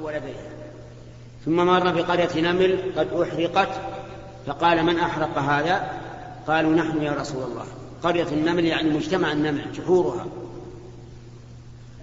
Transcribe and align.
ولديها 0.00 0.52
ثم 1.44 1.56
مر 1.56 1.90
بقرية 1.90 2.40
نمل 2.40 2.92
قد 2.96 3.12
أحرقت 3.12 3.68
فقال 4.46 4.84
من 4.84 4.98
أحرق 4.98 5.38
هذا؟ 5.38 5.90
قالوا 6.46 6.74
نحن 6.74 7.02
يا 7.02 7.12
رسول 7.12 7.42
الله. 7.42 7.64
قرية 8.02 8.26
النمل 8.32 8.64
يعني 8.64 8.90
مجتمع 8.90 9.32
النمل 9.32 9.72
جحورها. 9.72 10.26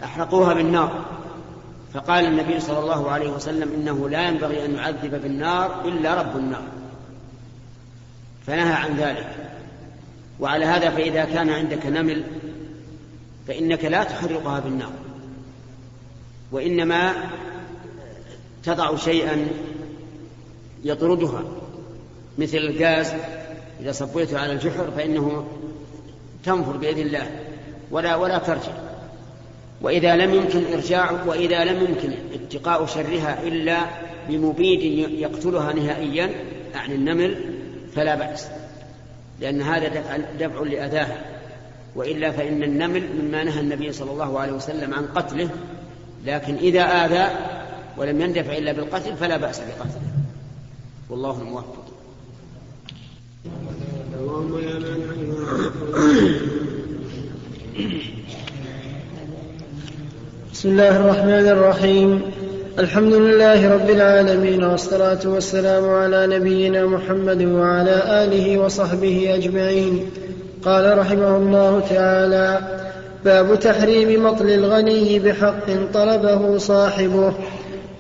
أحرقوها 0.04 0.54
بالنار. 0.54 1.06
فقال 1.94 2.26
النبي 2.26 2.60
صلى 2.60 2.80
الله 2.80 3.12
عليه 3.12 3.30
وسلم 3.30 3.74
إنه 3.74 4.10
لا 4.10 4.28
ينبغي 4.28 4.66
أن 4.66 4.76
يعذب 4.76 5.22
بالنار 5.22 5.86
إلا 5.86 6.22
رب 6.22 6.38
النار. 6.38 6.64
فنهى 8.48 8.74
عن 8.74 8.98
ذلك. 8.98 9.52
وعلى 10.40 10.66
هذا 10.66 10.90
فإذا 10.90 11.26
كان 11.26 11.50
عندك 11.50 11.86
نمل 11.86 12.24
فإنك 13.48 13.86
لا 13.86 14.04
تحرقها 14.04 14.60
بالنار. 14.60 15.09
وإنما 16.52 17.14
تضع 18.64 18.96
شيئا 18.96 19.48
يطردها 20.84 21.44
مثل 22.38 22.58
الغاز 22.58 23.14
إذا 23.82 23.92
صبيته 23.92 24.40
على 24.40 24.54
الجحر 24.54 24.92
فإنه 24.98 25.48
تنفر 26.44 26.78
بإذن 26.78 27.02
الله 27.02 27.30
ولا 27.92 28.16
ولا 28.16 28.38
ترجع. 28.38 28.72
وإذا 29.82 30.16
لم 30.16 30.34
يمكن 30.34 30.74
إرجاع 30.74 31.12
وإذا 31.28 31.66
لم 31.66 31.84
يمكن 31.84 32.14
اتقاء 32.34 32.86
شرها 32.86 33.44
إلا 33.44 33.78
بمبيد 34.30 34.82
يقتلها 35.20 35.74
نهائيا 35.74 36.30
عن 36.76 36.92
النمل 36.92 37.56
فلا 37.96 38.16
بأس 38.16 38.48
لأن 39.40 39.62
هذا 39.62 39.88
دفع, 39.88 40.18
دفع 40.40 40.60
لأذاها. 40.60 41.26
وإلا 41.96 42.32
فإن 42.32 42.64
النمل 42.64 43.04
مما 43.22 43.44
نهى 43.44 43.60
النبي 43.60 43.92
صلى 43.92 44.12
الله 44.12 44.40
عليه 44.40 44.54
وسلم 44.54 44.94
عن 44.94 45.06
قتله 45.06 45.50
لكن 46.26 46.56
إذا 46.56 46.82
آذى 46.82 47.28
ولم 47.98 48.22
يندفع 48.22 48.58
إلا 48.58 48.72
بالقتل 48.72 49.16
فلا 49.16 49.38
بأس 49.38 49.60
بقتله. 49.60 50.02
والله 51.10 51.42
الموفق. 51.42 51.86
اللهم 54.20 54.60
يا 54.60 54.80
بسم 60.54 60.70
الله 60.70 60.96
الرحمن 60.96 61.48
الرحيم. 61.48 62.22
الحمد 62.80 63.14
لله 63.14 63.74
رب 63.74 63.90
العالمين 63.90 64.64
والصلاة 64.64 65.20
والسلام 65.26 65.90
على 65.90 66.28
نبينا 66.28 66.86
محمد 66.86 67.42
وعلى 67.42 68.24
آله 68.24 68.58
وصحبه 68.58 69.36
أجمعين. 69.36 70.12
قال 70.66 70.98
رحمه 70.98 71.38
الله 71.38 71.82
تعالى 71.90 72.58
باب 73.26 73.60
تحريم 73.60 74.26
مطل 74.26 74.50
الغني 74.50 75.20
بحق 75.20 75.66
طلبه 75.94 76.58
صاحبه. 76.58 77.34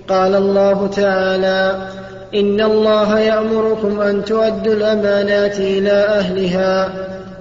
قال 0.07 0.35
الله 0.35 0.87
تعالى 0.87 1.75
إن 2.35 2.61
الله 2.61 3.19
يأمركم 3.19 4.01
أن 4.01 4.25
تؤدوا 4.25 4.73
الأمانات 4.73 5.59
إلى 5.59 5.91
أهلها. 5.91 6.89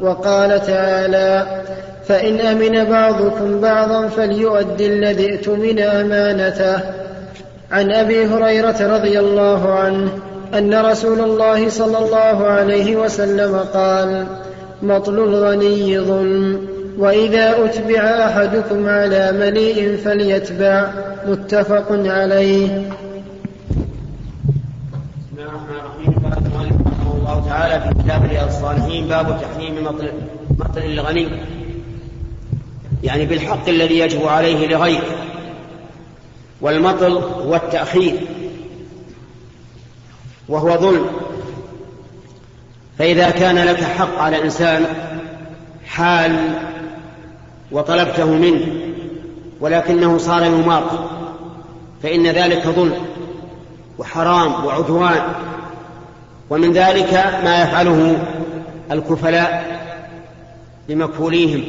وقال 0.01 0.63
تعالى 0.63 1.63
فإن 2.07 2.41
أمن 2.41 2.85
بعضكم 2.85 3.61
بعضا 3.61 4.09
فليؤد 4.09 4.81
الذي 4.81 5.31
ائتمن 5.31 5.79
أمانته. 5.79 6.81
عن 7.73 7.93
أبي 7.93 8.27
هريرة 8.27 8.97
رضي 8.97 9.19
الله 9.19 9.73
عنه 9.73 10.09
أن 10.55 10.75
رسول 10.75 11.21
الله 11.21 11.69
صلى 11.69 11.99
الله 11.99 12.47
عليه 12.47 12.97
وسلم 12.97 13.57
قال 13.75 14.27
مطل 14.83 15.19
الغني 15.19 16.01
ظلم. 16.01 16.69
وإذا 16.99 17.65
أتبع 17.65 18.01
أحدكم 18.01 18.89
على 18.89 19.33
مليء 19.33 19.97
فليتبع. 19.97 20.93
متفق 21.27 21.87
عليه. 21.91 22.93
الله 27.19 27.49
تعالى 27.49 27.81
في 27.81 28.03
كتاب 28.03 28.25
رياض 28.25 28.47
الصالحين 28.47 29.09
باب 29.09 29.41
تحريم 29.41 29.85
مطل 29.85 30.11
مطل 30.59 30.83
الغني. 30.83 31.29
يعني 33.03 33.27
بالحق 33.27 33.69
الذي 33.69 33.99
يجب 33.99 34.27
عليه 34.27 34.67
لغيره. 34.67 35.03
والمطل 36.61 37.13
هو 37.13 37.55
التأخير. 37.55 38.15
وهو 40.49 40.77
ظلم. 40.77 41.07
فإذا 42.99 43.31
كان 43.31 43.59
لك 43.59 43.83
حق 43.83 44.19
على 44.19 44.43
إنسان 44.43 44.85
حال 45.87 46.37
وطلبته 47.73 48.27
منه 48.27 48.67
ولكنه 49.61 50.19
صار 50.19 50.45
يماطل 50.45 50.99
فإن 52.03 52.27
ذلك 52.27 52.67
ظلم 52.67 53.07
وحرام 53.99 54.65
وعدوان 54.65 55.23
ومن 56.51 56.73
ذلك 56.73 57.15
ما 57.45 57.63
يفعله 57.63 58.19
الكفلاء 58.91 59.79
بمكفوليهم 60.89 61.65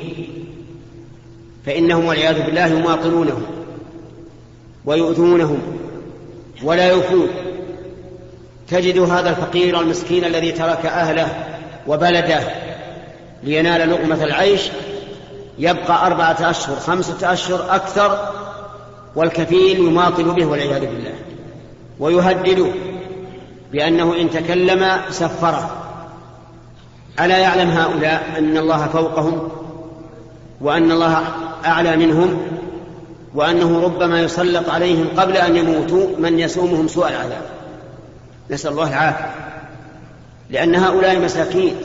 فإنهم 1.65 2.05
والعياذ 2.05 2.45
بالله 2.45 2.65
يماطلونهم 2.65 3.43
ويؤذونهم 4.85 5.59
ولا 6.63 6.89
يوفون 6.89 7.27
تجد 8.69 8.99
هذا 8.99 9.29
الفقير 9.29 9.79
المسكين 9.79 10.25
الذي 10.25 10.51
ترك 10.51 10.85
أهله 10.85 11.27
وبلده 11.87 12.39
لينال 13.43 13.89
لقمة 13.89 14.23
العيش 14.23 14.61
يبقى 15.59 16.07
أربعة 16.07 16.49
أشهر 16.49 16.75
خمسة 16.75 17.33
أشهر 17.33 17.75
أكثر 17.75 18.31
والكفيل 19.15 19.79
يماطل 19.79 20.23
به 20.23 20.45
والعياذ 20.45 20.79
بالله 20.79 21.13
ويهدده 21.99 22.67
بأنه 23.71 24.15
إن 24.21 24.29
تكلم 24.29 25.01
سفره. 25.09 25.69
ألا 27.19 27.37
يعلم 27.37 27.69
هؤلاء 27.69 28.35
أن 28.37 28.57
الله 28.57 28.87
فوقهم 28.87 29.49
وأن 30.61 30.91
الله 30.91 31.23
أعلى 31.65 31.97
منهم 31.97 32.41
وأنه 33.35 33.83
ربما 33.83 34.21
يسلط 34.21 34.69
عليهم 34.69 35.07
قبل 35.17 35.37
أن 35.37 35.55
يموتوا 35.55 36.07
من 36.19 36.39
يسومهم 36.39 36.87
سوء 36.87 37.07
العذاب؟ 37.07 37.58
نسأل 38.49 38.71
الله 38.71 38.89
العافية. 38.89 39.31
لأن 40.49 40.75
هؤلاء 40.75 41.19
مساكين 41.19 41.75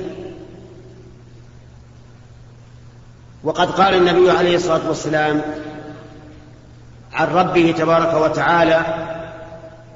وقد 3.44 3.70
قال 3.70 3.94
النبي 3.94 4.30
عليه 4.30 4.56
الصلاة 4.56 4.88
والسلام 4.88 5.42
عن 7.12 7.26
ربه 7.26 7.74
تبارك 7.78 8.14
وتعالى 8.14 8.80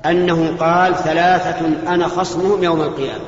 أنه 0.07 0.57
قال 0.61 0.97
ثلاثة 0.97 1.67
أنا 1.95 2.09
خصمهم 2.09 2.65
يوم 2.65 2.81
القيامة 2.81 3.25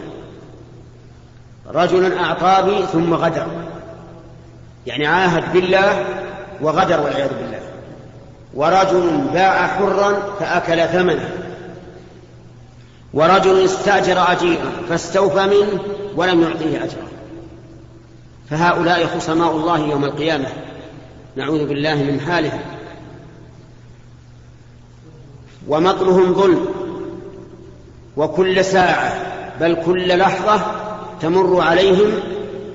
رجل 1.67 2.19
أعطى 2.19 2.87
ثم 2.93 3.15
غدر. 3.15 3.47
يعني 4.87 5.07
عاهد 5.07 5.53
بالله 5.53 6.05
وغدر 6.61 7.01
والعياذ 7.01 7.29
بالله. 7.29 7.61
ورجل 8.55 9.21
باع 9.33 9.67
حرا 9.67 10.15
فأكل 10.41 10.89
ثمنه. 10.89 11.40
ورجل 13.15 13.65
استأجر 13.65 14.33
أجيرا 14.33 14.73
فاستوفى 14.89 15.47
منه 15.47 15.81
ولم 16.17 16.43
يعطيه 16.43 16.85
أجرا. 16.85 17.09
فهؤلاء 18.51 19.07
خصماء 19.07 19.51
الله 19.51 19.79
يوم 19.79 20.05
القيامة. 20.05 20.49
نعوذ 21.37 21.67
بالله 21.67 21.95
من 21.95 22.21
حالهم. 22.21 22.61
ومطلهم 25.69 26.35
ظلم. 26.35 26.67
وكل 28.17 28.65
ساعة 28.65 29.13
بل 29.61 29.83
كل 29.87 30.19
لحظة 30.19 30.61
تمر 31.21 31.61
عليهم 31.61 32.11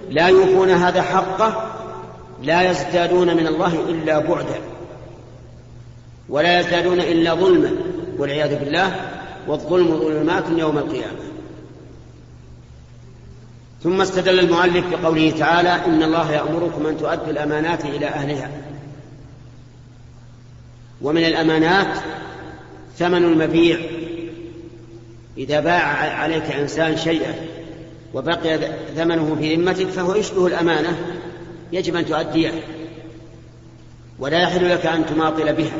لا 0.09 0.27
يوفون 0.27 0.69
هذا 0.69 1.01
حقه 1.01 1.71
لا 2.43 2.71
يزدادون 2.71 3.37
من 3.37 3.47
الله 3.47 3.73
إلا 3.89 4.19
بعدا. 4.19 4.59
ولا 6.29 6.59
يزدادون 6.59 6.99
إلا 6.99 7.33
ظلما 7.33 7.71
والعياذ 8.17 8.59
بالله 8.59 8.95
والظلم 9.47 9.97
ظلمات 9.97 10.43
يوم 10.57 10.77
القيامة. 10.77 11.19
ثم 13.83 14.01
استدل 14.01 14.39
المؤلف 14.39 14.85
بقوله 14.87 15.31
تعالى 15.31 15.69
إن 15.69 16.03
الله 16.03 16.31
يأمركم 16.31 16.87
أن 16.87 16.97
تؤدوا 16.97 17.29
الأمانات 17.29 17.85
إلى 17.85 18.07
أهلها. 18.07 18.51
ومن 21.01 21.25
الأمانات 21.25 21.97
ثمن 22.97 23.23
المبيع. 23.23 23.79
إذا 25.37 25.59
باع 25.59 25.83
عليك 26.19 26.43
إنسان 26.43 26.97
شيئا 26.97 27.35
وبقي 28.13 28.71
ثمنه 28.95 29.35
في 29.39 29.55
ذمتك 29.55 29.87
فهو 29.87 30.15
يشبه 30.15 30.47
الأمانة 30.47 31.19
يجب 31.71 31.95
أن 31.95 32.05
تؤديه. 32.05 32.51
ولا 34.19 34.41
يحل 34.41 34.69
لك 34.69 34.85
أن 34.85 35.05
تماطل 35.05 35.53
بها. 35.53 35.77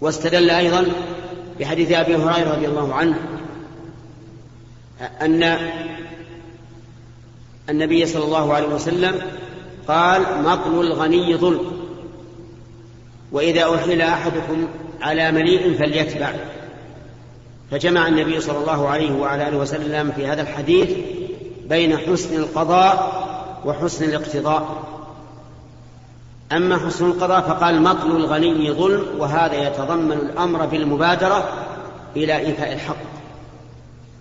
واستدل 0.00 0.50
أيضا 0.50 0.86
بحديث 1.60 1.92
أبي 1.92 2.16
هريرة 2.16 2.54
رضي 2.54 2.66
الله 2.66 2.94
عنه 2.94 3.18
أن 5.20 5.58
النبي 7.70 8.06
صلى 8.06 8.24
الله 8.24 8.54
عليه 8.54 8.66
وسلم 8.66 9.20
قال 9.88 10.22
مطل 10.44 10.80
الغني 10.80 11.36
ظلم 11.36 11.72
وإذا 13.32 13.74
أحيل 13.74 14.00
أحدكم 14.02 14.68
على 15.02 15.32
مليء 15.32 15.78
فليتبع. 15.78 16.32
فجمع 17.70 18.08
النبي 18.08 18.40
صلى 18.40 18.58
الله 18.58 18.88
عليه 18.88 19.12
وعلى 19.12 19.48
آله 19.48 19.56
وسلم 19.56 20.12
في 20.16 20.26
هذا 20.26 20.42
الحديث 20.42 20.90
بين 21.68 21.98
حسن 21.98 22.36
القضاء 22.36 23.24
وحسن 23.64 24.04
الاقتضاء. 24.04 24.93
أما 26.52 26.78
حسن 26.78 27.06
القضاء 27.06 27.40
فقال 27.40 27.82
مطل 27.82 28.16
الغني 28.16 28.72
ظلم 28.72 29.04
وهذا 29.18 29.68
يتضمن 29.68 30.12
الأمر 30.12 30.66
بالمبادرة 30.66 31.48
إلى 32.16 32.36
إيفاء 32.36 32.72
الحق 32.72 32.96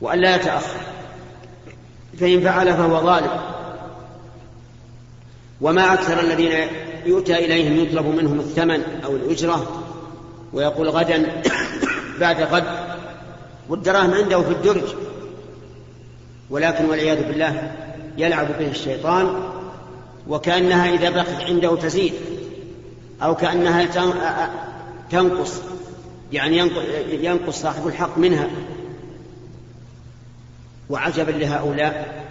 وأن 0.01 0.19
لا 0.19 0.35
يتأخر 0.35 0.79
فإن 2.19 2.41
فعل 2.41 2.73
فهو 2.73 3.05
ظالم. 3.05 3.31
وما 5.61 5.93
أكثر 5.93 6.19
الذين 6.19 6.67
يؤتى 7.05 7.45
إليهم 7.45 7.85
يطلب 7.85 8.05
منهم 8.05 8.39
الثمن 8.39 8.83
أو 9.05 9.15
الأجرة 9.15 9.83
ويقول 10.53 10.89
غدا 10.89 11.41
بعد 12.21 12.41
غد 12.41 12.63
والدراهم 13.69 14.13
عنده 14.13 14.41
في 14.41 14.51
الدرج 14.51 14.83
ولكن 16.49 16.85
والعياذ 16.85 17.27
بالله 17.27 17.71
يلعب 18.17 18.47
به 18.59 18.67
الشيطان 18.67 19.52
وكأنها 20.27 20.93
إذا 20.93 21.09
بقت 21.09 21.41
عنده 21.41 21.75
تزيد 21.75 22.13
أو 23.21 23.35
كأنها 23.35 23.85
تنقص 25.11 25.61
يعني 26.31 26.57
ينقص 27.11 27.61
صاحب 27.61 27.87
الحق 27.87 28.17
منها. 28.17 28.47
وعجبا 30.89 31.31
لهؤلاء 31.31 32.23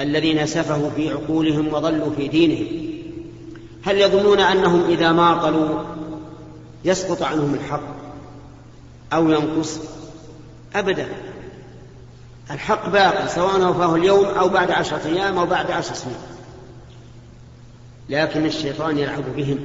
الذين 0.00 0.46
سفهوا 0.46 0.90
في 0.90 1.10
عقولهم 1.10 1.74
وضلوا 1.74 2.10
في 2.16 2.28
دينهم. 2.28 2.66
هل 3.84 4.00
يظنون 4.00 4.40
أنهم 4.40 4.84
إذا 4.88 5.12
ماطلوا 5.12 5.82
يسقط 6.84 7.22
عنهم 7.22 7.54
الحق 7.54 7.82
أو 9.12 9.30
ينقص؟ 9.30 9.78
أبدا. 10.74 11.08
الحق 12.50 12.88
باقي 12.88 13.28
سواء 13.28 13.70
وفاه 13.70 13.94
اليوم 13.94 14.24
أو 14.24 14.48
بعد 14.48 14.70
عشرة 14.70 15.06
أيام 15.06 15.38
أو 15.38 15.46
بعد 15.46 15.70
عشر 15.70 15.94
سنين. 15.94 16.16
لكن 18.08 18.46
الشيطان 18.46 18.98
يلعب 18.98 19.24
بهم. 19.36 19.58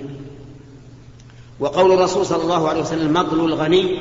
وقول 1.59 1.91
الرسول 1.91 2.25
صلى 2.25 2.43
الله 2.43 2.69
عليه 2.69 2.81
وسلم 2.81 3.13
مطل 3.13 3.39
الغني 3.39 3.99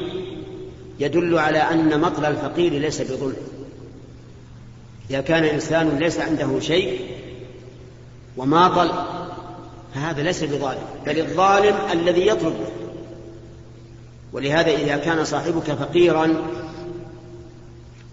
يدل 1.00 1.38
على 1.38 1.58
أن 1.58 2.00
مطل 2.00 2.24
الفقير 2.24 2.72
ليس 2.72 3.00
بظلم. 3.00 3.36
إذا 5.10 5.20
كان 5.20 5.44
إنسان 5.44 5.98
ليس 5.98 6.18
عنده 6.18 6.60
شيء 6.60 7.00
وماطل 8.36 8.90
فهذا 9.94 10.22
ليس 10.22 10.44
بظالم 10.44 10.82
بل 11.06 11.18
الظالم 11.18 11.76
الذي 11.92 12.26
يطلب. 12.26 12.54
ولهذا 14.32 14.70
إذا 14.70 14.96
كان 14.96 15.24
صاحبك 15.24 15.72
فقيرا 15.72 16.46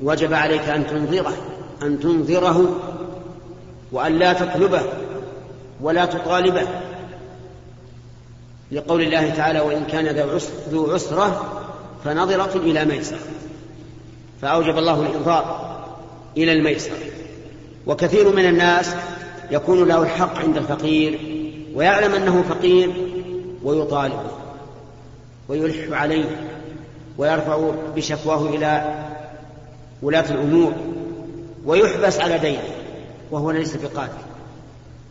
وجب 0.02 0.34
عليك 0.34 0.62
أن 0.62 0.88
تنظره 0.88 1.38
أن 1.82 2.00
تنظره 2.00 2.80
وأن 3.92 4.20
لا 4.20 4.34
تطلبه. 4.34 4.82
ولا 5.84 6.06
تطالبه. 6.06 6.68
لقول 8.72 9.02
الله 9.02 9.30
تعالى 9.30 9.60
وإن 9.60 9.84
كان 9.86 10.08
ذو 10.70 10.92
عسرة 10.94 11.62
فنظرة 12.06 12.58
إلى 12.58 12.86
ميسر 12.86 13.18
فأوجب 14.42 14.78
الله 14.78 15.02
الإنظار 15.02 15.74
إلى 16.38 16.54
الميسر 16.54 16.92
وكثير 17.88 18.36
من 18.36 18.46
الناس 18.46 18.96
يكون 19.52 19.88
له 19.88 20.04
الحق 20.04 20.40
عند 20.40 20.58
الفقير 20.58 21.20
ويعلم 21.76 22.14
أنه 22.14 22.44
فقير 22.50 22.92
ويطالبه 23.64 24.32
ويلح 25.50 26.00
عليه 26.02 26.48
ويرفع 27.18 27.72
بشكواه 27.96 28.50
إلى 28.50 29.04
ولاة 30.02 30.32
الأمور 30.32 30.74
ويحبس 31.66 32.20
على 32.20 32.38
دينه 32.38 32.64
وهو 33.32 33.52
ليس 33.52 33.76
بقادر 33.76 34.33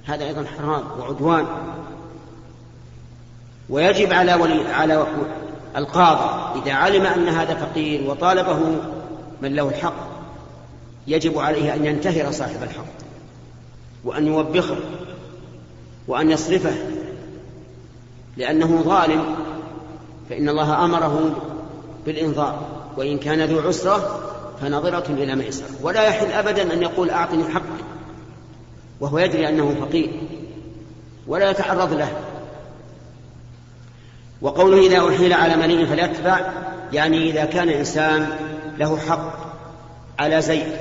هذا 0.06 0.24
أيضا 0.24 0.44
حرام 0.58 0.82
وعدوان. 1.00 1.46
ويجب 3.68 4.12
على 4.12 4.34
ولي 4.34 4.68
على 4.68 5.06
القاضي 5.76 6.60
إذا 6.60 6.72
علم 6.72 7.06
أن 7.06 7.28
هذا 7.28 7.54
فقير 7.54 8.10
وطالبه 8.10 8.58
من 9.42 9.54
له 9.54 9.68
الحق 9.68 10.12
يجب 11.06 11.38
عليه 11.38 11.74
أن 11.74 11.84
ينتهر 11.84 12.32
صاحب 12.32 12.62
الحق 12.62 12.84
وأن 14.04 14.26
يوبخه 14.26 14.76
وأن 16.08 16.30
يصرفه 16.30 16.74
لأنه 18.36 18.82
ظالم 18.82 19.24
فإن 20.30 20.48
الله 20.48 20.84
أمره 20.84 21.30
بالإنظار 22.06 22.66
وإن 22.96 23.18
كان 23.18 23.42
ذو 23.42 23.68
عسرة 23.68 24.20
فنظرة 24.60 25.04
إلى 25.10 25.36
ميسر 25.36 25.64
ولا 25.82 26.02
يحل 26.02 26.32
أبدا 26.32 26.72
أن 26.74 26.82
يقول 26.82 27.10
أعطني 27.10 27.44
حقي. 27.44 27.91
وهو 29.02 29.18
يدري 29.18 29.48
أنه 29.48 29.74
فقير 29.80 30.10
ولا 31.26 31.50
يتعرض 31.50 31.92
له. 31.92 32.12
وقوله 34.42 34.86
إذا 34.86 35.14
أحيل 35.14 35.32
على 35.32 35.56
مني 35.56 35.86
فليتبع 35.86 36.40
يعني 36.92 37.30
إذا 37.30 37.44
كان 37.44 37.68
إنسان 37.68 38.30
له 38.78 38.98
حق 38.98 39.54
على 40.18 40.42
زيد. 40.42 40.72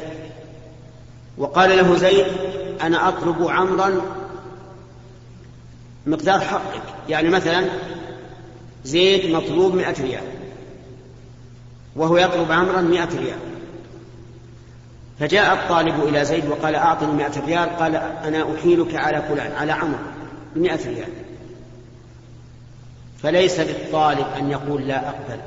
وقال 1.37 1.77
له 1.77 1.95
زيد 1.95 2.25
أنا 2.81 3.09
أطلب 3.09 3.47
عمرا 3.49 4.01
مقدار 6.05 6.39
حقك. 6.39 6.83
يعني 7.09 7.29
مثلا 7.29 7.65
زيد 8.85 9.35
مطلوب 9.35 9.75
مئة 9.75 10.01
ريال 10.01 10.23
وهو 11.95 12.17
يطلب 12.17 12.51
عمرا 12.51 12.81
مئة 12.81 13.09
ريال. 13.19 13.39
فجاء 15.21 15.53
الطالب 15.53 16.03
إلى 16.07 16.25
زيد 16.25 16.49
وقال 16.49 16.75
أعطني 16.75 17.11
مئة 17.13 17.45
ريال 17.45 17.69
قال 17.69 17.95
أنا 17.95 18.55
أحيلك 18.55 18.95
على 18.95 19.21
فلان 19.21 19.51
على 19.51 19.71
عمر 19.71 19.99
بمئة 20.55 20.87
ريال. 20.87 21.09
فليس 23.23 23.59
للطالب 23.59 24.25
أن 24.37 24.51
يقول 24.51 24.87
لا 24.87 25.09
أقبل. 25.09 25.39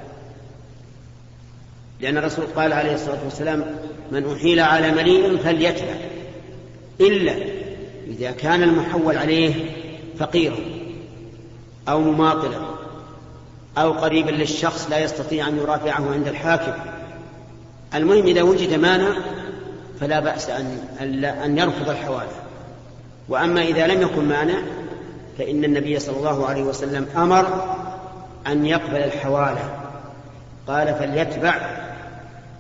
لأن 2.01 2.17
الرسول 2.17 2.45
قال 2.57 2.73
عليه 2.73 2.95
الصلاة 2.95 3.25
والسلام 3.25 3.65
من 4.13 4.33
أحيل 4.33 4.61
على 4.61 4.93
مليء 4.93 5.37
فليتبع. 5.37 5.95
إلا 7.01 7.35
إذا 8.07 8.31
كان 8.31 8.63
المحول 8.63 9.17
عليه 9.17 9.55
فقيرا 10.19 10.59
أو 11.89 12.01
مماطلا 12.01 12.61
أو 13.79 13.93
قريبا 13.93 14.31
للشخص 14.31 14.91
لا 14.91 14.99
يستطيع 14.99 15.49
أن 15.49 15.59
يرافعه 15.59 16.13
عند 16.13 16.29
الحاكم. 16.29 16.73
المهم 17.95 18.27
إذا 18.27 18.43
وجد 18.43 18.75
مانع 18.75 19.17
فلا 20.01 20.21
بأس 20.21 20.51
أن 20.51 21.25
أن 21.25 21.59
يرفض 21.59 21.89
الحوالة 21.89 22.33
وأما 23.29 23.63
إذا 23.63 23.87
لم 23.87 24.03
يكن 24.03 24.25
مانع 24.29 24.59
فإن 25.39 25.65
النبي 25.65 25.99
صلى 25.99 26.17
الله 26.17 26.47
عليه 26.47 26.63
وسلم 26.63 27.07
أمر 27.17 27.77
أن 28.47 28.67
يقبل 28.67 28.97
الحوالة 28.97 29.71
قال 30.67 30.95
فليتبع. 30.95 31.55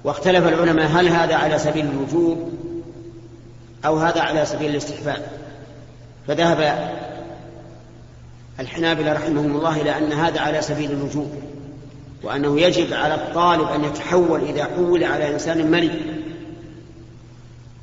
واختلف 0.04 0.48
العلماء 0.48 0.86
هل 0.86 1.08
هذا 1.08 1.34
على 1.34 1.58
سبيل 1.58 1.86
الوجوب 1.86 2.52
أو 3.86 3.96
هذا 3.96 4.20
على 4.20 4.46
سبيل 4.46 4.70
الاستحباب؟ 4.70 5.22
فذهب 6.28 6.90
الحنابلة 8.60 9.12
رحمهم 9.12 9.56
الله 9.56 9.80
إلى 9.80 9.98
أن 9.98 10.12
هذا 10.12 10.40
على 10.40 10.62
سبيل 10.62 10.90
الوجوب 10.90 11.32
وأنه 12.22 12.60
يجب 12.60 12.92
على 12.92 13.14
الطالب 13.14 13.68
أن 13.68 13.84
يتحول 13.84 14.40
إذا 14.40 14.64
حول 14.64 15.04
على 15.04 15.34
إنسان 15.34 15.70
ملي 15.70 16.13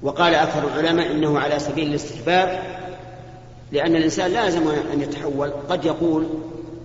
وقال 0.03 0.36
أكثر 0.36 0.67
العلماء 0.67 1.12
إنه 1.12 1.39
على 1.39 1.60
سبيل 1.60 1.89
الاستحباب 1.89 2.63
لأن 3.72 3.96
الإنسان 3.96 4.31
لازم 4.31 4.67
أن 4.93 5.01
يتحول. 5.01 5.51
قد 5.70 5.86
يقول 5.86 6.27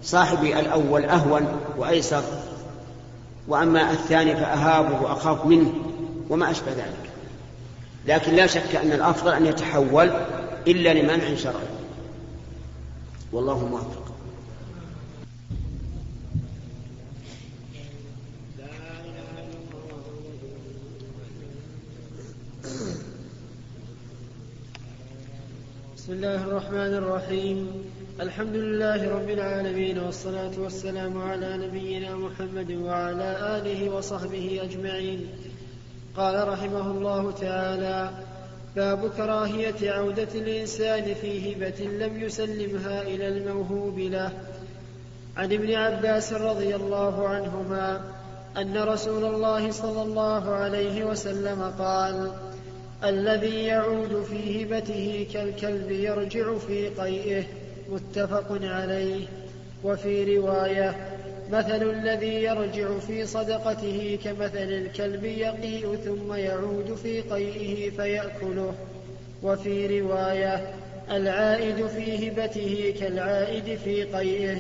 صاحبي 0.03 0.61
الأول 0.61 1.05
أهون 1.05 1.61
وأيسر 1.79 2.23
وأما 3.49 3.91
الثاني 3.91 4.37
فأهابه 4.37 5.03
وأخاف 5.03 5.47
منه 5.47 5.73
وما 6.31 6.51
أشبه 6.51 6.73
ذلك. 6.73 7.11
لكن 8.07 8.35
لا 8.35 8.47
شك 8.47 8.77
أن 8.77 8.93
الأفضل 8.93 9.33
أن 9.33 9.47
يتحول 9.47 10.11
إلا 10.67 10.95
لمنع 10.95 11.35
شرعي. 11.35 11.67
والله 13.33 13.67
موفق 13.67 14.07
بسم 26.07 26.15
الله 26.15 26.43
الرحمن 26.45 26.95
الرحيم. 26.95 27.85
الحمد 28.21 28.57
لله 28.57 29.11
رب 29.11 29.31
العالمين 29.31 29.99
والصلاة 29.99 30.51
والسلام 30.59 31.23
على 31.23 31.57
نبينا 31.67 32.17
محمد 32.17 32.73
وعلى 32.73 33.59
آله 33.59 33.91
وصحبه 33.91 34.61
أجمعين. 34.63 35.27
قال 36.17 36.49
رحمه 36.49 36.91
الله 36.91 37.31
تعالى 37.31 38.11
باب 38.77 39.11
كراهية 39.17 39.91
عودة 39.91 40.29
الإنسان 40.35 41.15
في 41.15 41.53
هبة 41.53 41.85
لم 41.85 42.23
يسلمها 42.23 43.03
إلى 43.03 43.29
الموهوب 43.29 43.99
له. 43.99 44.31
عن 45.37 45.53
ابن 45.53 45.75
عباس 45.75 46.33
رضي 46.33 46.77
الله 46.77 47.29
عنهما 47.29 48.01
أن 48.57 48.77
رسول 48.77 49.25
الله 49.25 49.71
صلى 49.71 50.03
الله 50.03 50.51
عليه 50.51 51.05
وسلم 51.05 51.73
قال 51.79 52.33
الذي 53.05 53.65
يعود 53.65 54.23
في 54.23 54.65
هبته 54.65 55.27
كالكلب 55.33 55.91
يرجع 55.91 56.59
في 56.59 56.89
قيئه 56.89 57.45
متفق 57.89 58.59
عليه. 58.63 59.27
وفي 59.85 60.37
رواية 60.37 60.97
مثل 61.51 61.91
الذي 61.91 62.43
يرجع 62.43 62.99
في 62.99 63.27
صدقته 63.27 64.19
كمثل 64.25 64.59
الكلب 64.59 65.25
يقيء 65.25 65.97
ثم 65.97 66.35
يعود 66.35 66.95
في 67.03 67.21
قيئه 67.21 67.91
فيأكله. 67.91 68.75
وفي 69.43 70.01
رواية 70.01 70.75
العائد 71.11 71.87
في 71.87 72.29
هبته 72.29 72.95
كالعائد 73.01 73.79
في 73.79 74.03
قيئه. 74.03 74.57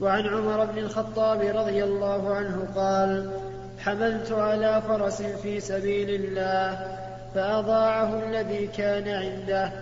وعن 0.00 0.26
عمر 0.26 0.64
بن 0.64 0.78
الخطاب 0.78 1.40
رضي 1.40 1.84
الله 1.84 2.34
عنه 2.34 2.68
قال 2.76 3.30
حملت 3.78 4.32
على 4.32 4.82
فرس 4.88 5.22
في 5.22 5.60
سبيل 5.60 6.10
الله 6.10 7.05
فأضاعه 7.36 8.28
الذي 8.28 8.66
كان 8.66 9.08
عنده 9.08 9.72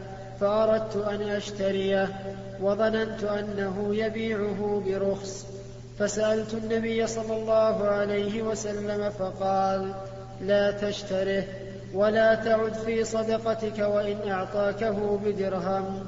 فأردت 0.40 0.96
أن 0.96 1.22
أشتريه 1.22 2.08
وظننت 2.60 3.24
أنه 3.24 3.96
يبيعه 3.96 4.82
برخص. 4.86 5.46
فسألت 5.98 6.54
النبي 6.54 7.06
صلى 7.06 7.36
الله 7.36 7.88
عليه 7.88 8.42
وسلم 8.42 9.10
فقال 9.10 9.94
لا 10.40 10.70
تشتره 10.70 11.44
ولا 11.94 12.34
تعد 12.34 12.72
في 12.72 13.04
صدقتك 13.04 13.78
وإن 13.78 14.30
أعطاكه 14.30 15.18
بدرهم 15.24 16.06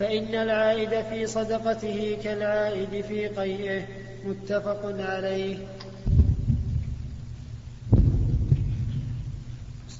فإن 0.00 0.34
العائد 0.34 1.00
في 1.10 1.26
صدقته 1.26 2.18
كالعائد 2.24 3.04
في 3.04 3.28
قيئه 3.28 3.82
متفق 4.24 4.94
عليه. 4.98 5.56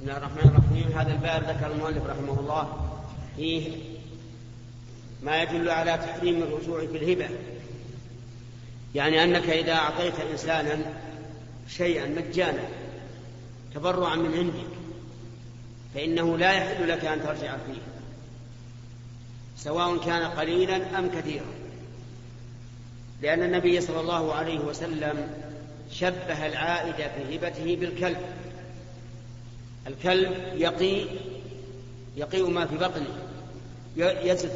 بسم 0.02 0.10
الله 0.10 0.26
الرحمن 0.26 0.50
الرحيم. 0.50 0.98
هذا 0.98 1.12
الباب 1.12 1.56
ذكر 1.56 1.72
المؤلف 1.72 2.06
رحمه 2.06 2.40
الله. 2.40 2.90
فيه 3.36 3.72
ما 5.22 5.42
يدل 5.42 5.70
على 5.70 5.98
تحريم 5.98 6.42
الرجوع 6.42 6.86
في 6.86 6.96
الهبة. 6.96 7.28
يعني 8.94 9.24
أنك 9.24 9.48
إذا 9.50 9.72
أعطيت 9.72 10.14
إنسانا 10.32 10.78
شيئا 11.68 12.06
مجانا 12.06 12.64
تبرعا 13.74 14.16
من 14.16 14.34
عندك 14.34 14.68
فإنه 15.94 16.38
لا 16.38 16.52
يحل 16.52 16.88
لك 16.88 17.04
أن 17.04 17.22
ترجع 17.22 17.56
فيه 17.56 17.82
سواء 19.56 19.98
كان 19.98 20.22
قليلا 20.22 20.98
أم 20.98 21.10
كثيرا. 21.10 21.52
لأن 23.22 23.42
النبي 23.42 23.80
صلى 23.80 24.00
الله 24.00 24.34
عليه 24.34 24.58
وسلم 24.58 25.30
شبه 25.90 26.46
العائد 26.46 26.94
في 26.94 27.36
هبته 27.36 27.76
بالكلب. 27.76 28.18
الكلب 29.86 30.32
يقي 30.54 31.04
يقيء 32.16 32.50
ما 32.50 32.66
في 32.66 32.76
بطنه 32.76 33.18
يزف 33.96 34.52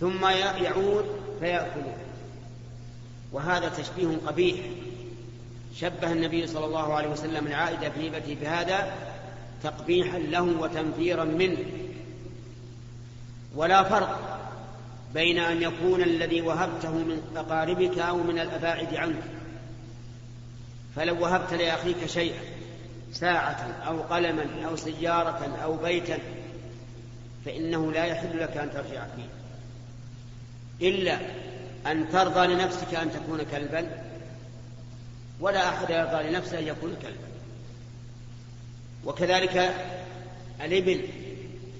ثم 0.00 0.26
يعود 0.62 1.04
فيأكله. 1.40 1.96
وهذا 3.32 3.68
تشبيه 3.68 4.16
قبيح. 4.26 4.56
شبه 5.76 6.12
النبي 6.12 6.46
صلى 6.46 6.64
الله 6.64 6.94
عليه 6.94 7.08
وسلم 7.08 7.46
العائد 7.46 7.92
في 7.92 8.08
هبته 8.08 8.36
بهذا 8.40 8.92
تقبيحا 9.62 10.18
له 10.18 10.42
وتنفيرا 10.42 11.24
منه. 11.24 11.64
ولا 13.56 13.82
فرق 13.82 14.40
بين 15.14 15.38
أن 15.38 15.62
يكون 15.62 16.02
الذي 16.02 16.40
وهبته 16.40 16.90
من 16.90 17.22
أقاربك 17.36 17.98
أو 17.98 18.16
من 18.16 18.38
الأباعد 18.38 18.94
عنك. 18.94 19.22
فلو 20.96 21.22
وهبت 21.22 21.54
لأخيك 21.54 22.06
شيئا 22.06 22.53
ساعة 23.14 23.82
أو 23.86 24.02
قلما 24.02 24.46
أو 24.66 24.76
سيارة 24.76 25.58
أو 25.64 25.76
بيتا 25.76 26.18
فإنه 27.44 27.92
لا 27.92 28.04
يحل 28.04 28.40
لك 28.40 28.56
أن 28.56 28.70
ترجع 28.70 29.06
فيه. 29.16 29.28
إلا 30.88 31.18
أن 31.86 32.08
ترضى 32.12 32.46
لنفسك 32.46 32.94
أن 32.94 33.12
تكون 33.12 33.42
كلبا 33.42 34.04
ولا 35.40 35.68
أحد 35.68 35.90
يرضى 35.90 36.28
لنفسه 36.28 36.58
أن 36.58 36.66
يكون 36.66 36.96
كلبا. 37.02 37.28
وكذلك 39.04 39.74
الابن 40.64 41.00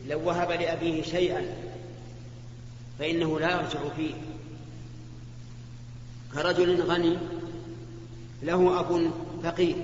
لو 0.08 0.28
وهب 0.28 0.50
لأبيه 0.50 1.02
شيئا 1.02 1.44
فإنه 2.98 3.40
لا 3.40 3.50
يرجع 3.50 3.80
فيه. 3.96 4.14
كرجل 6.34 6.82
غني 6.82 7.18
له 8.42 8.80
أب 8.80 9.10
فقير. 9.42 9.76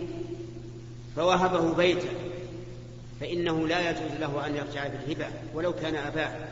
فوهبه 1.17 1.75
بيتا 1.75 2.09
فإنه 3.21 3.69
لا 3.69 3.91
يجوز 3.91 4.13
له 4.21 4.47
أن 4.47 4.57
يرجع 4.57 4.87
بالهبة 4.87 5.27
ولو 5.55 5.73
كان 5.73 5.97
أباه. 5.97 6.49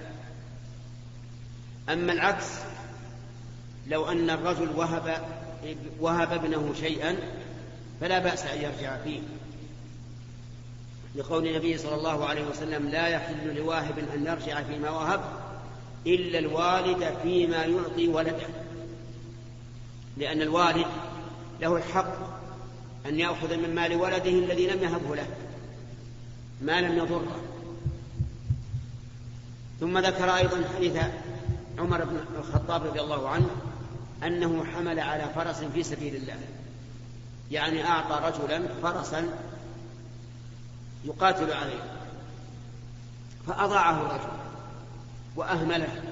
أما 1.89 2.13
العكس 2.13 2.47
لو 3.87 4.09
أن 4.09 4.31
الرجل 4.31 4.69
وهب 4.77 5.23
وهب 6.01 6.33
ابنه 6.33 6.75
شيئا 6.81 7.17
فلا 8.01 8.19
بأس 8.19 8.47
أن 8.47 8.63
يرجع 8.63 8.97
فيه. 9.05 9.21
لقول 11.15 11.47
النبي 11.47 11.79
صلى 11.79 11.95
الله 11.95 12.27
عليه 12.27 12.45
وسلم 12.45 12.89
لا 12.89 13.09
يحل 13.09 13.57
لواهب 13.57 13.99
أن 13.99 14.27
يرجع 14.27 14.63
فيما 14.63 14.91
وهب 14.91 15.21
إلا 16.07 16.39
الوالد 16.39 17.15
فيما 17.23 17.65
يعطي 17.65 18.09
ولده 18.09 18.47
لأن 20.17 20.43
الوالد 20.43 20.87
له 21.61 21.77
الحق 21.77 22.38
أن 23.09 23.19
يأخذ 23.19 23.57
من 23.57 23.75
مال 23.75 23.97
ولده 23.97 24.31
الذي 24.31 24.67
لم 24.67 24.83
يهبه 24.83 25.17
له 25.17 25.27
ما 26.63 26.81
لم 26.81 26.99
يضره. 26.99 27.41
ثم 29.81 29.99
ذكر 29.99 30.37
أيضا 30.37 30.65
حديث 30.77 30.97
عمر 31.79 32.05
بن 32.05 32.21
الخطاب 32.39 32.87
رضي 32.87 33.01
الله 33.01 33.29
عنه 33.29 33.49
أنه 34.25 34.65
حمل 34.65 35.01
على 35.01 35.25
فرس 35.35 35.57
في 35.57 35.83
سبيل 35.83 36.15
الله 36.15 36.37
يعني 37.51 37.85
أعطى 37.85 38.21
رجلا 38.29 38.63
فرسا 38.83 39.29
يقاتل 41.05 41.53
عليه 41.53 41.83
فأضاعه 43.47 44.01
الرجل 44.01 44.39
وأهمله. 45.37 46.03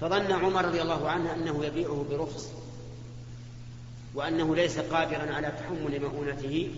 فظن 0.00 0.32
عمر 0.32 0.64
رضي 0.64 0.82
الله 0.82 1.08
عنه 1.10 1.34
أنه 1.34 1.64
يبيعه 1.64 2.04
برخص. 2.10 2.59
وأنه 4.14 4.56
ليس 4.56 4.78
قادرا 4.78 5.34
على 5.34 5.48
تحمل 5.48 6.00
مؤونته 6.00 6.70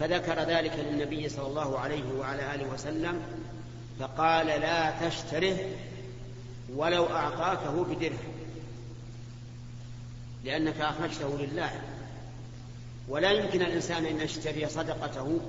فذكر 0.00 0.40
ذلك 0.40 0.72
للنبي 0.78 1.28
صلى 1.28 1.46
الله 1.46 1.78
عليه 1.78 2.12
وعلى 2.18 2.54
آله 2.54 2.72
وسلم 2.72 3.22
فقال 4.00 4.46
لا 4.46 5.08
تشتره 5.08 5.56
ولو 6.76 7.06
أعطاكه 7.06 7.84
بدرهم 7.84 8.32
لأنك 10.44 10.80
أخرجته 10.80 11.38
لله. 11.38 11.70
ولا 13.08 13.30
يمكن 13.30 13.62
الإنسان 13.62 14.06
أن 14.06 14.20
يشتري 14.20 14.68
صدقته 14.68 15.40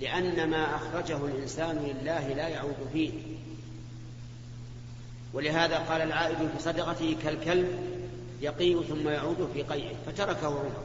لأن 0.00 0.50
ما 0.50 0.76
أخرجه 0.76 1.16
الإنسان 1.26 1.76
لله 1.76 2.28
لا 2.28 2.48
يعود 2.48 2.88
فيه. 2.92 3.12
ولهذا 5.32 5.78
قال 5.78 6.02
العائد 6.02 6.36
في 6.36 6.62
صدقته 6.62 7.16
كالكلب 7.22 7.95
يقيء 8.40 8.82
ثم 8.82 9.08
يعود 9.08 9.50
في 9.54 9.62
قيعه 9.62 9.94
فتركه 10.06 10.46
عمر. 10.46 10.84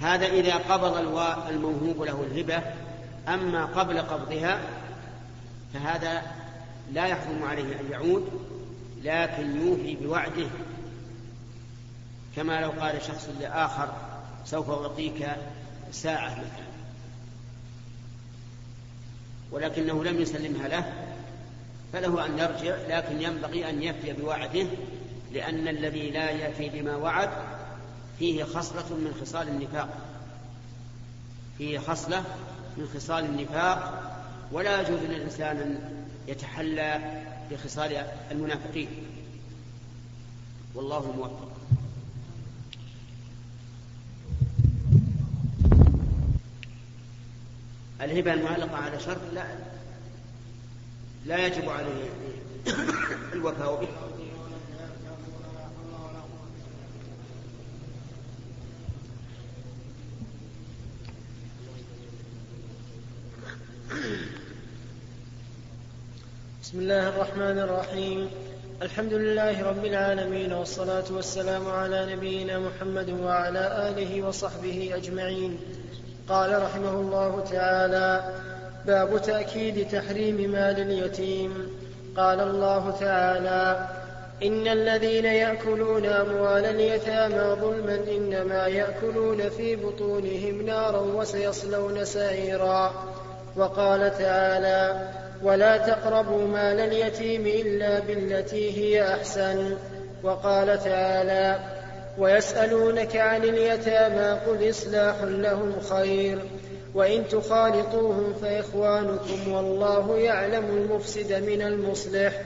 هذا 0.00 0.26
إذا 0.26 0.56
قبض 0.56 0.96
الموهوب 1.48 2.02
له 2.02 2.26
الهبة 2.30 2.62
أما 3.28 3.64
قبل 3.64 4.00
قبضها 4.00 4.60
فهذا 5.74 6.22
لا 6.92 7.06
يحرم 7.06 7.42
عليه 7.42 7.80
أن 7.80 7.90
يعود 7.90 8.28
لكن 9.02 9.66
يوفي 9.66 9.96
بوعده. 9.96 10.48
كما 12.36 12.60
لو 12.60 12.70
قال 12.70 13.02
شخص 13.02 13.28
لآخر 13.40 13.92
سوف 14.44 14.70
أعطيك 14.70 15.26
ساعة 15.92 16.30
مثلا. 16.30 16.72
ولكنه 19.50 20.04
لم 20.04 20.20
يسلمها 20.20 20.68
له 20.68 21.11
فله 21.92 22.26
أن 22.26 22.38
يرجع 22.38 22.76
لكن 22.88 23.22
ينبغي 23.22 23.70
أن 23.70 23.82
يفي 23.82 24.12
بوعده 24.12 24.66
لأن 25.32 25.68
الذي 25.68 26.10
لا 26.10 26.30
يفي 26.30 26.68
بما 26.68 26.96
وعد 26.96 27.30
فيه 28.18 28.44
خصلة 28.44 28.96
من 28.96 29.14
خصال 29.20 29.48
النفاق. 29.48 29.88
فيه 31.58 31.78
خصلة 31.78 32.24
من 32.76 32.88
خصال 32.94 33.24
النفاق 33.24 34.02
ولا 34.52 34.80
يجوز 34.80 35.00
للإنسان 35.00 35.56
أن 35.56 36.04
يتحلى 36.28 37.22
بخصال 37.50 38.06
المنافقين. 38.30 38.88
والله 40.74 41.12
موفق. 41.12 41.52
الهبة 48.00 48.32
المعلقة 48.32 48.76
على 48.76 49.00
شرط 49.00 49.20
لا 49.32 49.71
لا 51.26 51.46
يجب 51.46 51.68
عليه 51.68 52.10
الوفاء 53.32 53.80
به. 53.80 53.88
بسم 66.62 66.78
الله 66.78 67.08
الرحمن 67.08 67.58
الرحيم. 67.58 68.30
الحمد 68.82 69.12
لله 69.12 69.62
رب 69.62 69.84
العالمين 69.84 70.52
والصلاة 70.52 71.04
والسلام 71.10 71.68
على 71.68 72.16
نبينا 72.16 72.58
محمد 72.58 73.10
وعلى 73.10 73.88
آله 73.88 74.22
وصحبه 74.22 74.90
أجمعين. 74.94 75.58
قال 76.28 76.62
رحمه 76.62 76.94
الله 77.00 77.44
تعالى 77.50 78.34
باب 78.86 79.22
تأكيد 79.22 79.88
تحريم 79.88 80.50
مال 80.50 80.80
اليتيم. 80.80 81.68
قال 82.16 82.40
الله 82.40 82.90
تعالى 83.00 83.88
إن 84.42 84.68
الذين 84.68 85.24
يأكلون 85.24 86.06
أموال 86.06 86.64
اليتامى 86.64 87.60
ظلما 87.60 87.98
إنما 88.16 88.66
يأكلون 88.66 89.48
في 89.48 89.76
بطونهم 89.76 90.66
نارا 90.66 91.00
وسيصلون 91.00 92.04
سعيرا. 92.04 92.92
وقال 93.56 94.18
تعالى 94.18 95.08
ولا 95.42 95.76
تقربوا 95.76 96.46
مال 96.48 96.80
اليتيم 96.80 97.46
إلا 97.46 97.98
بالتي 97.98 98.78
هي 98.78 99.14
أحسن. 99.14 99.76
وقال 100.22 100.84
تعالى 100.84 101.58
ويسألونك 102.18 103.16
عن 103.16 103.44
اليتامى 103.44 104.40
قل 104.46 104.70
إصلاح 104.70 105.14
لهم 105.22 105.72
خير. 105.90 106.38
وإن 106.94 107.28
تخالطوهم 107.28 108.34
فإخوانكم 108.42 109.52
والله 109.52 110.16
يعلم 110.18 110.64
المفسد 110.64 111.32
من 111.32 111.62
المصلح. 111.62 112.42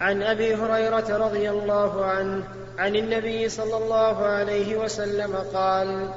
عن 0.00 0.22
أبي 0.22 0.54
هريرة 0.54 1.16
رضي 1.16 1.50
الله 1.50 2.04
عنه 2.04 2.44
عن 2.78 2.96
النبي 2.96 3.48
صلى 3.48 3.76
الله 3.76 4.16
عليه 4.16 4.76
وسلم 4.76 5.34
قال 5.54 6.08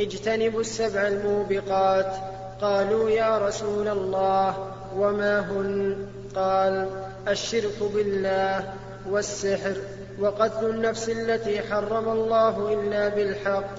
اجتنبوا 0.00 0.60
السبع 0.60 1.06
الموبقات. 1.06 2.14
قالوا 2.60 3.10
يا 3.10 3.38
رسول 3.38 3.88
الله 3.88 4.74
وما 4.96 5.40
هن؟ 5.40 6.06
قال 6.34 6.88
الشرك 7.28 7.82
بالله 7.94 8.72
والسحر 9.10 9.76
وقتل 10.20 10.66
النفس 10.66 11.08
التي 11.08 11.60
حرم 11.60 12.08
الله 12.08 12.72
إلا 12.72 13.08
بالحق 13.08 13.70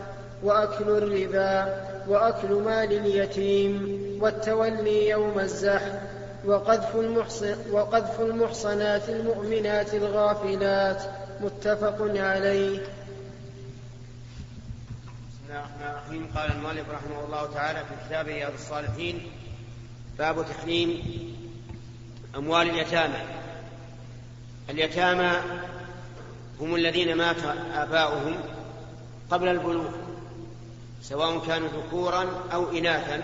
وأكل 0.43 0.89
الربا 0.89 1.92
وأكل 2.07 2.53
مال 2.53 2.91
اليتيم 2.91 3.99
والتولي 4.21 5.09
يوم 5.09 5.39
الزحف 5.39 5.99
وقذف, 6.45 6.95
وقذف 7.71 8.21
المحصنات 8.21 9.09
المؤمنات 9.09 9.93
الغافلات. 9.93 11.03
متفق 11.41 11.97
عليه. 12.01 12.79
بسم 15.29 15.43
الله 15.49 15.59
الرحمن 15.59 15.87
الرحيم. 15.89 16.27
قال 16.35 16.51
المؤلف 16.51 16.89
رحمه 16.89 17.25
الله 17.25 17.53
تعالى 17.53 17.79
في 17.79 18.07
كتاب 18.07 18.27
رياض 18.27 18.53
الصالحين 18.53 19.31
باب 20.17 20.45
تحريم 20.49 21.03
أموال 22.35 22.69
اليتامى. 22.69 23.21
اليتامى 24.69 25.31
هم 26.59 26.75
الذين 26.75 27.15
مات 27.17 27.43
آباؤهم 27.75 28.35
قبل 29.31 29.47
البلوغ. 29.47 30.02
سواء 31.03 31.39
كانوا 31.47 31.67
ذكورا 31.67 32.25
أو 32.53 32.71
إناثا. 32.71 33.23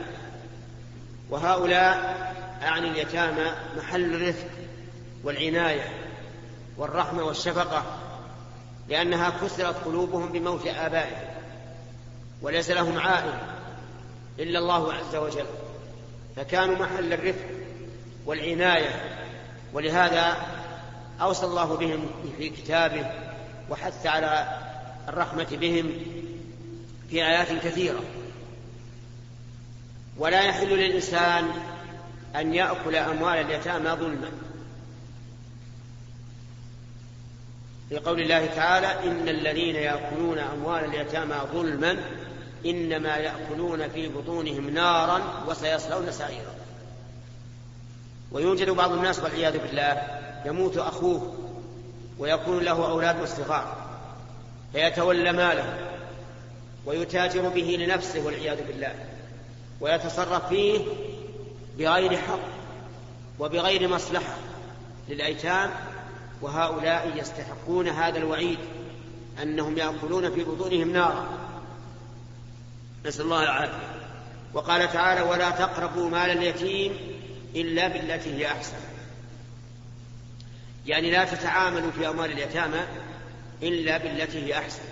وهؤلاء 1.30 2.20
أعني 2.64 2.88
اليتامى 2.90 3.52
محل 3.78 4.16
الرفق 4.16 4.48
والعناية 5.24 5.90
والرحمة 6.78 7.24
والشفقة 7.24 7.84
لأنها 8.90 9.30
كسرت 9.30 9.76
قلوبهم 9.86 10.32
بموت 10.32 10.68
آبائهم 10.68 11.28
وليس 12.42 12.70
لهم 12.70 13.00
عائل 13.00 13.34
إلا 14.40 14.60
الله 14.60 14.94
عز 14.94 15.16
وجل. 15.16 15.46
فكانوا 16.36 16.76
محل 16.76 17.14
الرفق 17.14 17.46
والعناية 18.26 19.20
ولهذا 19.74 20.38
أوصى 21.22 21.46
الله 21.46 21.76
بهم 21.78 22.06
في 22.38 22.50
كتابه 22.50 23.12
وحث 23.70 24.06
على 24.06 24.58
الرحمة 25.08 25.48
بهم 25.52 25.92
في 27.10 27.26
آيات 27.26 27.48
كثيرة. 27.64 28.04
ولا 30.18 30.42
يحل 30.42 30.68
للإنسان 30.68 31.50
أن 32.36 32.54
يأكل 32.54 32.96
أموال 32.96 33.38
اليتامى 33.38 33.90
ظلما. 33.90 34.32
في 37.90 37.98
قول 37.98 38.22
الله 38.22 38.46
تعالى 38.46 39.12
إن 39.12 39.30
الذين 39.30 39.76
يأكلون 39.76 40.38
أموال 40.40 40.86
اليتامى 40.86 41.36
ظلما 41.54 41.98
إنما 42.66 43.16
يأكلون 43.16 43.90
في 43.90 44.08
بطونهم 44.08 44.70
نارا 44.70 45.44
وسيصلون 45.48 46.12
سعيرا. 46.12 46.56
ويوجد 48.32 48.70
بعض 48.70 48.92
الناس 48.92 49.20
والعياذ 49.20 49.58
بالله 49.58 50.02
يموت 50.46 50.78
أخوه 50.78 51.34
ويكون 52.20 52.64
له 52.64 52.90
أولاد 52.92 53.26
صغار 53.26 53.78
فيتولى 54.74 55.32
ماله. 55.32 55.89
ويتاجر 56.86 57.50
به 57.50 57.78
لنفسه 57.80 58.26
والعياذ 58.26 58.68
بالله 58.68 58.96
ويتصرف 59.82 60.50
فيه 60.50 60.80
بغير 61.78 62.18
حق 62.18 62.40
وبغير 63.40 63.88
مصلحة 63.88 64.36
للأيتام 65.10 65.72
وهؤلاء 66.42 67.14
يستحقون 67.16 67.88
هذا 67.88 68.18
الوعيد 68.18 68.60
أنهم 69.42 69.78
يأكلون 69.78 70.36
في 70.36 70.44
بطونهم 70.44 70.94
نارا. 70.94 71.28
نسأل 73.06 73.22
الله 73.22 73.44
العافية. 73.44 73.74
وقال 74.54 74.94
تعالى 74.94 75.22
ولا 75.22 75.50
تقربوا 75.50 76.10
مال 76.10 76.30
اليتيم 76.30 76.98
إلا 77.56 77.88
بالتي 77.88 78.34
هي 78.36 78.48
أحسن. 78.48 78.78
يعني 80.88 81.12
لا 81.12 81.26
تتعاملوا 81.26 81.92
في 81.92 82.10
أموال 82.10 82.32
اليتامى 82.32 82.82
إلا 83.64 83.98
بالتي 83.98 84.46
هي 84.46 84.58
أحسن. 84.58 84.89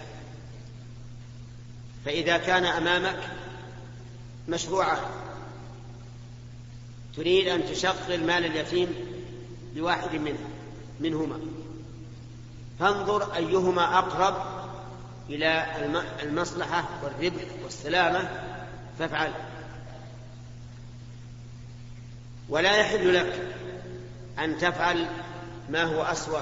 فإذا 2.08 2.38
كان 2.38 2.66
أمامك 2.66 3.20
مشروعة 4.48 5.00
تريد 7.16 7.48
أن 7.48 7.66
تشغل 7.66 8.26
مال 8.26 8.46
اليتيم 8.46 8.96
بواحد 9.76 10.16
منه 10.16 10.40
منهما. 11.00 11.40
فانظر 12.80 13.36
أيهما 13.36 13.98
أقرب 13.98 14.36
إلى 15.30 15.66
المصلحة 16.24 16.84
والربح 17.04 17.44
والسلامة 17.64 18.30
فافعل. 19.00 19.32
ولا 22.50 22.78
يحل 22.78 23.14
لك 23.16 23.56
أن 24.40 24.58
تفعل 24.58 25.08
ما 25.70 25.84
هو 25.84 26.02
أسوأ 26.04 26.42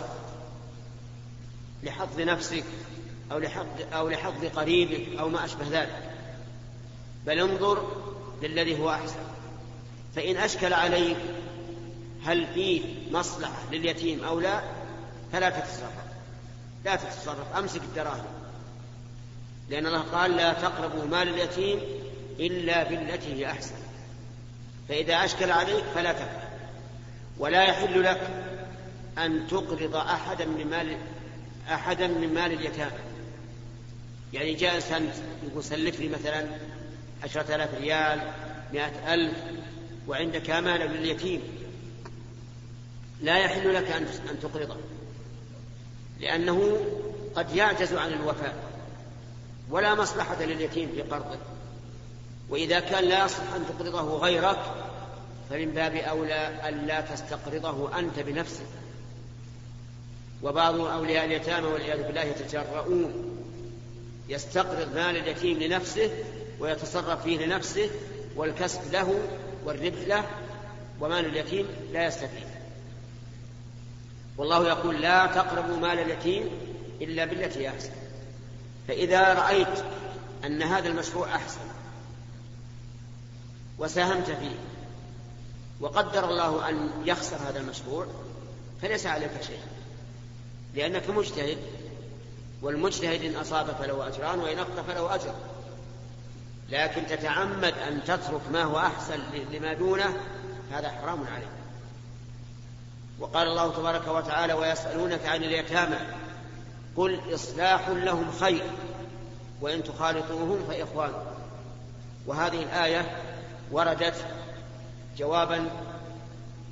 لحظ 1.83 2.19
نفسك 2.19 2.65
أو 3.31 3.39
لحظ 3.39 3.65
أو 3.93 4.09
لحظ 4.09 4.45
قريبك 4.55 5.19
أو 5.19 5.29
ما 5.29 5.45
أشبه 5.45 5.65
ذلك. 5.71 6.11
بل 7.25 7.39
انظر 7.39 7.91
للذي 8.41 8.79
هو 8.79 8.89
أحسن. 8.89 9.19
فإن 10.15 10.37
أشكل 10.37 10.73
عليك 10.73 11.17
هل 12.25 12.47
فيه 12.53 12.81
مصلحة 13.11 13.71
لليتيم 13.71 14.23
أو 14.23 14.39
لا 14.39 14.61
فلا 15.31 15.49
تتصرف. 15.49 15.93
لا 16.85 16.95
تتصرف. 16.95 17.57
أمسك 17.57 17.81
الدراهم. 17.81 18.25
لأن 19.69 19.85
الله 19.85 20.01
قال 20.01 20.35
لا 20.35 20.53
تقربوا 20.53 21.05
مال 21.05 21.29
اليتيم 21.29 21.79
إلا 22.39 22.83
بالتي 22.83 23.33
هي 23.33 23.51
أحسن. 23.51 23.75
فإذا 24.89 25.25
أشكل 25.25 25.51
عليك 25.51 25.83
فلا 25.95 26.13
تفعل 26.13 26.45
ولا 27.37 27.63
يحل 27.63 28.03
لك 28.03 28.29
أن 29.17 29.47
تقرض 29.47 29.95
أحدا 29.95 30.45
من 30.45 30.67
مال 30.67 30.97
أحدا 31.71 32.07
من 32.07 32.33
مال 32.33 32.53
اليتامى. 32.53 33.04
يعني 34.33 34.53
جاء 34.53 34.75
إنسان 34.75 35.09
يقول 35.51 35.63
سلف 35.63 35.99
لي 35.99 36.09
مثلا 36.09 36.45
عشرة 37.23 37.55
آلاف 37.55 37.73
ريال 37.75 38.31
مئة 38.73 39.13
ألف 39.13 39.37
وعندك 40.07 40.49
أمانة 40.49 40.85
لليتيم 40.85 41.41
لا 43.21 43.37
يحل 43.37 43.73
لك 43.73 43.91
أن 44.31 44.39
تقرضه 44.41 44.77
لأنه 46.19 46.77
قد 47.35 47.55
يعجز 47.55 47.93
عن 47.93 48.13
الوفاء 48.13 48.55
ولا 49.69 49.95
مصلحة 49.95 50.43
لليتيم 50.43 50.89
في 50.95 51.01
قرضه. 51.01 51.37
وإذا 52.49 52.79
كان 52.79 53.03
لا 53.03 53.25
يصلح 53.25 53.53
أن 53.53 53.65
تقرضه 53.69 54.17
غيرك 54.17 54.59
فمن 55.49 55.71
باب 55.71 55.95
أولى 55.95 56.69
ألا 56.69 57.01
تستقرضه 57.01 57.99
أنت 57.99 58.19
بنفسك. 58.19 58.65
وبعض 60.43 60.79
أولياء 60.79 61.25
اليتامى 61.25 61.67
والعياذ 61.67 62.07
بالله 62.07 62.21
يتجرؤون 62.21 63.34
يستقرض 64.29 64.95
مال 64.95 65.17
اليتيم 65.17 65.59
لنفسه 65.59 66.09
ويتصرف 66.59 67.23
فيه 67.23 67.45
لنفسه 67.45 67.89
والكسب 68.35 68.91
له 68.91 69.19
والربح 69.65 69.99
له 70.07 70.23
ومال 70.99 71.25
اليتيم 71.25 71.67
لا 71.93 72.07
يستفيد. 72.07 72.47
والله 74.37 74.67
يقول 74.67 75.01
لا 75.01 75.25
تقربوا 75.25 75.77
مال 75.77 75.99
اليتيم 75.99 76.49
إلا 77.01 77.25
بالتي 77.25 77.69
أحسن. 77.69 77.91
فإذا 78.87 79.33
رأيت 79.33 79.83
أن 80.45 80.61
هذا 80.61 80.87
المشروع 80.87 81.35
أحسن 81.35 81.59
وساهمت 83.79 84.25
فيه 84.25 84.55
وقدر 85.81 86.29
الله 86.29 86.69
أن 86.69 86.89
يخسر 87.05 87.35
هذا 87.35 87.59
المشروع 87.59 88.07
فليس 88.81 89.05
عليك 89.05 89.31
شيء 89.47 89.59
لأنك 90.75 91.09
مجتهد 91.09 91.57
والمجتهد 92.61 93.23
إن 93.23 93.35
أصاب 93.35 93.65
فله 93.65 94.07
أجران 94.07 94.39
وإن 94.39 94.59
أخطأ 94.59 94.81
فله 94.81 95.15
أجر. 95.15 95.33
لكن 96.69 97.07
تتعمد 97.07 97.73
أن 97.87 98.03
تترك 98.03 98.41
ما 98.51 98.63
هو 98.63 98.77
أحسن 98.77 99.19
لما 99.51 99.73
دونه 99.73 100.17
هذا 100.71 100.89
حرام 100.91 101.27
عليك. 101.27 101.47
وقال 103.19 103.47
الله 103.47 103.71
تبارك 103.71 104.07
وتعالى 104.07 104.53
ويسألونك 104.53 105.25
عن 105.25 105.43
اليتامى 105.43 105.97
قل 106.97 107.33
إصلاح 107.33 107.89
لهم 107.89 108.31
خير 108.39 108.63
وإن 109.61 109.83
تخالطوهم 109.83 110.65
فإخوانكم 110.69 111.35
وهذه 112.27 112.63
الآية 112.63 113.17
وردت 113.71 114.25
جوابا 115.17 115.69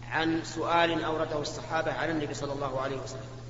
عن 0.09 0.41
سؤال 0.43 1.03
أورده 1.03 1.39
الصحابة 1.41 1.91
على 1.93 2.11
النبي 2.11 2.33
صلى 2.33 2.53
الله 2.53 2.81
عليه 2.81 2.97
وسلم. 2.97 3.42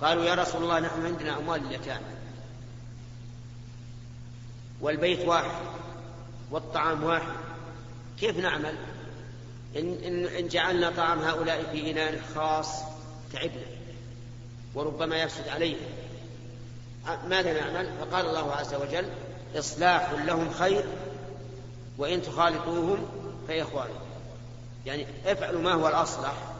قالوا 0.00 0.24
يا 0.24 0.34
رسول 0.34 0.62
الله 0.62 0.80
نحن 0.80 1.06
عندنا 1.06 1.38
أموال 1.38 1.64
اليتامى 1.66 2.14
والبيت 4.80 5.28
واحد 5.28 5.50
والطعام 6.50 7.04
واحد. 7.04 7.32
كيف 8.20 8.38
نعمل؟ 8.38 8.74
إن, 9.76 9.98
إن, 10.04 10.26
إن 10.26 10.48
جعلنا 10.48 10.90
طعام 10.90 11.18
هؤلاء 11.18 11.70
في 11.72 11.90
إناء 11.90 12.20
خاص 12.34 12.68
تعبنا 13.32 13.66
وربما 14.74 15.16
يفسد 15.16 15.48
عليهم. 15.48 15.86
ماذا 17.28 17.52
نعمل؟ 17.52 17.88
فقال 18.00 18.26
الله 18.26 18.52
عز 18.52 18.74
وجل 18.74 19.08
إصلاح 19.56 20.12
لهم 20.12 20.50
خير 20.50 20.84
وإن 21.98 22.22
تخالطوهم 22.22 23.06
فإخوانكم. 23.48 24.04
يعني 24.86 25.06
افعلوا 25.26 25.62
ما 25.62 25.72
هو 25.72 25.88
الأصلح. 25.88 26.53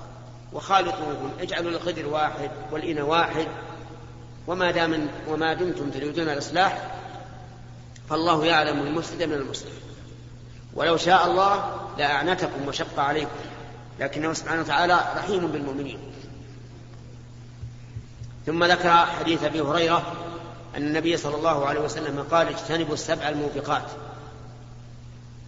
وخالطوهم 0.55 1.31
اجعلوا 1.40 1.71
القدر 1.71 2.07
واحد 2.07 2.51
والإنى 2.73 3.03
واحد. 3.03 3.47
وما 4.47 4.71
دام 4.71 5.09
وما 5.29 5.55
دمتم 5.55 5.90
تريدون 5.90 6.29
الإصلاح 6.29 6.95
فالله 8.11 8.47
يعلم 8.47 8.81
المفسد 8.81 9.23
من 9.23 9.33
المصلح 9.33 9.73
ولو 10.75 10.97
شاء 10.97 11.27
الله 11.27 11.81
لأعنتكم 11.99 12.69
وشق 12.69 13.01
عليكم. 13.01 13.31
لكنه 14.01 14.33
سبحانه 14.33 14.61
وتعالى 14.61 15.01
رحيم 15.17 15.47
بالمؤمنين. 15.47 15.99
ثم 18.47 18.64
ذكر 18.64 19.07
حديث 19.07 19.45
أبي 19.45 19.61
هريرة 19.61 20.12
أن 20.77 20.83
النبي 20.83 21.17
صلى 21.17 21.37
الله 21.37 21.67
عليه 21.67 21.81
وسلم 21.81 22.27
قال 22.31 22.49
اجتنبوا 22.49 22.95
السبع 22.95 23.29
الموبقات. 23.29 23.85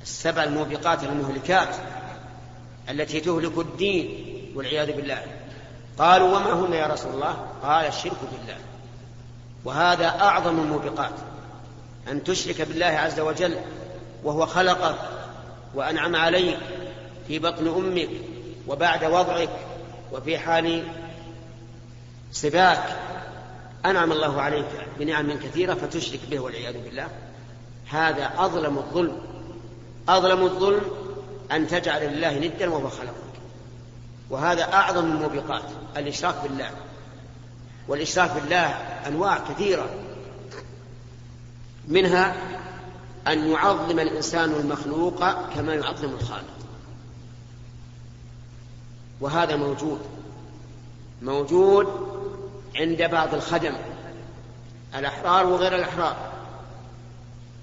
السبع 0.03 0.45
الموبقات 0.45 1.05
المهلكات 1.05 1.77
التي 2.91 3.21
تهلك 3.21 3.59
الدين. 3.59 4.36
والعياذ 4.57 4.93
بالله. 4.93 5.23
قالوا 5.99 6.37
وما 6.37 6.53
هن 6.53 6.73
يا 6.73 6.87
رسول 6.87 7.15
الله؟ 7.15 7.47
قال 7.63 7.87
الشرك 7.87 8.19
بالله. 8.33 8.57
وهذا 9.65 10.07
أعظم 10.07 10.61
الموبقات. 10.61 11.15
أن 12.09 12.25
تشرك 12.25 12.63
بالله 12.63 12.87
عز 12.87 13.21
وجل 13.21 13.57
وهو 14.25 14.47
خلقك 14.47 14.97
وأنعم 15.75 16.17
عليك 16.17 16.59
في 17.29 17.39
بطن 17.39 17.69
أمك 17.69 18.09
وبعد 18.69 19.05
وضعك 19.05 19.49
وفي 20.13 20.39
حال 20.39 20.85
سباك 22.33 22.97
أنعم 23.87 24.13
الله 24.13 24.43
عليك 24.43 24.67
بنعم 24.99 25.39
كثيرة 25.39 25.75
فتشرك 25.75 26.21
به 26.31 26.41
والعياذ 26.41 26.85
بالله. 26.85 27.09
هذا 27.91 28.31
أظلم 28.39 28.79
الظلم. 28.79 29.19
أظلم 30.09 30.43
الظلم 30.43 30.83
أن 31.53 31.69
تجعل 31.69 32.03
لله 32.03 32.39
ندا 32.39 32.71
وهو 32.71 32.89
خلقك. 32.89 33.26
وهذا 34.31 34.63
أعظم 34.73 35.05
الموبقات 35.05 35.63
الإشراك 35.97 36.35
بالله. 36.43 36.71
والإشراك 37.89 38.31
بالله 38.31 38.67
أنواع 39.07 39.39
كثيرة. 39.39 39.89
منها 41.89 42.37
أن 43.29 43.51
يعظم 43.51 43.99
الإنسان 43.99 44.53
المخلوق 44.53 45.49
كما 45.55 45.75
يعظم 45.75 46.09
الخالق. 46.09 46.57
وهذا 49.21 49.57
موجود. 49.57 50.01
موجود 51.23 51.87
عند 52.77 53.03
بعض 53.03 53.35
الخدم. 53.35 53.75
الأحرار 54.95 55.47
وغير 55.47 55.75
الأحرار. 55.75 56.17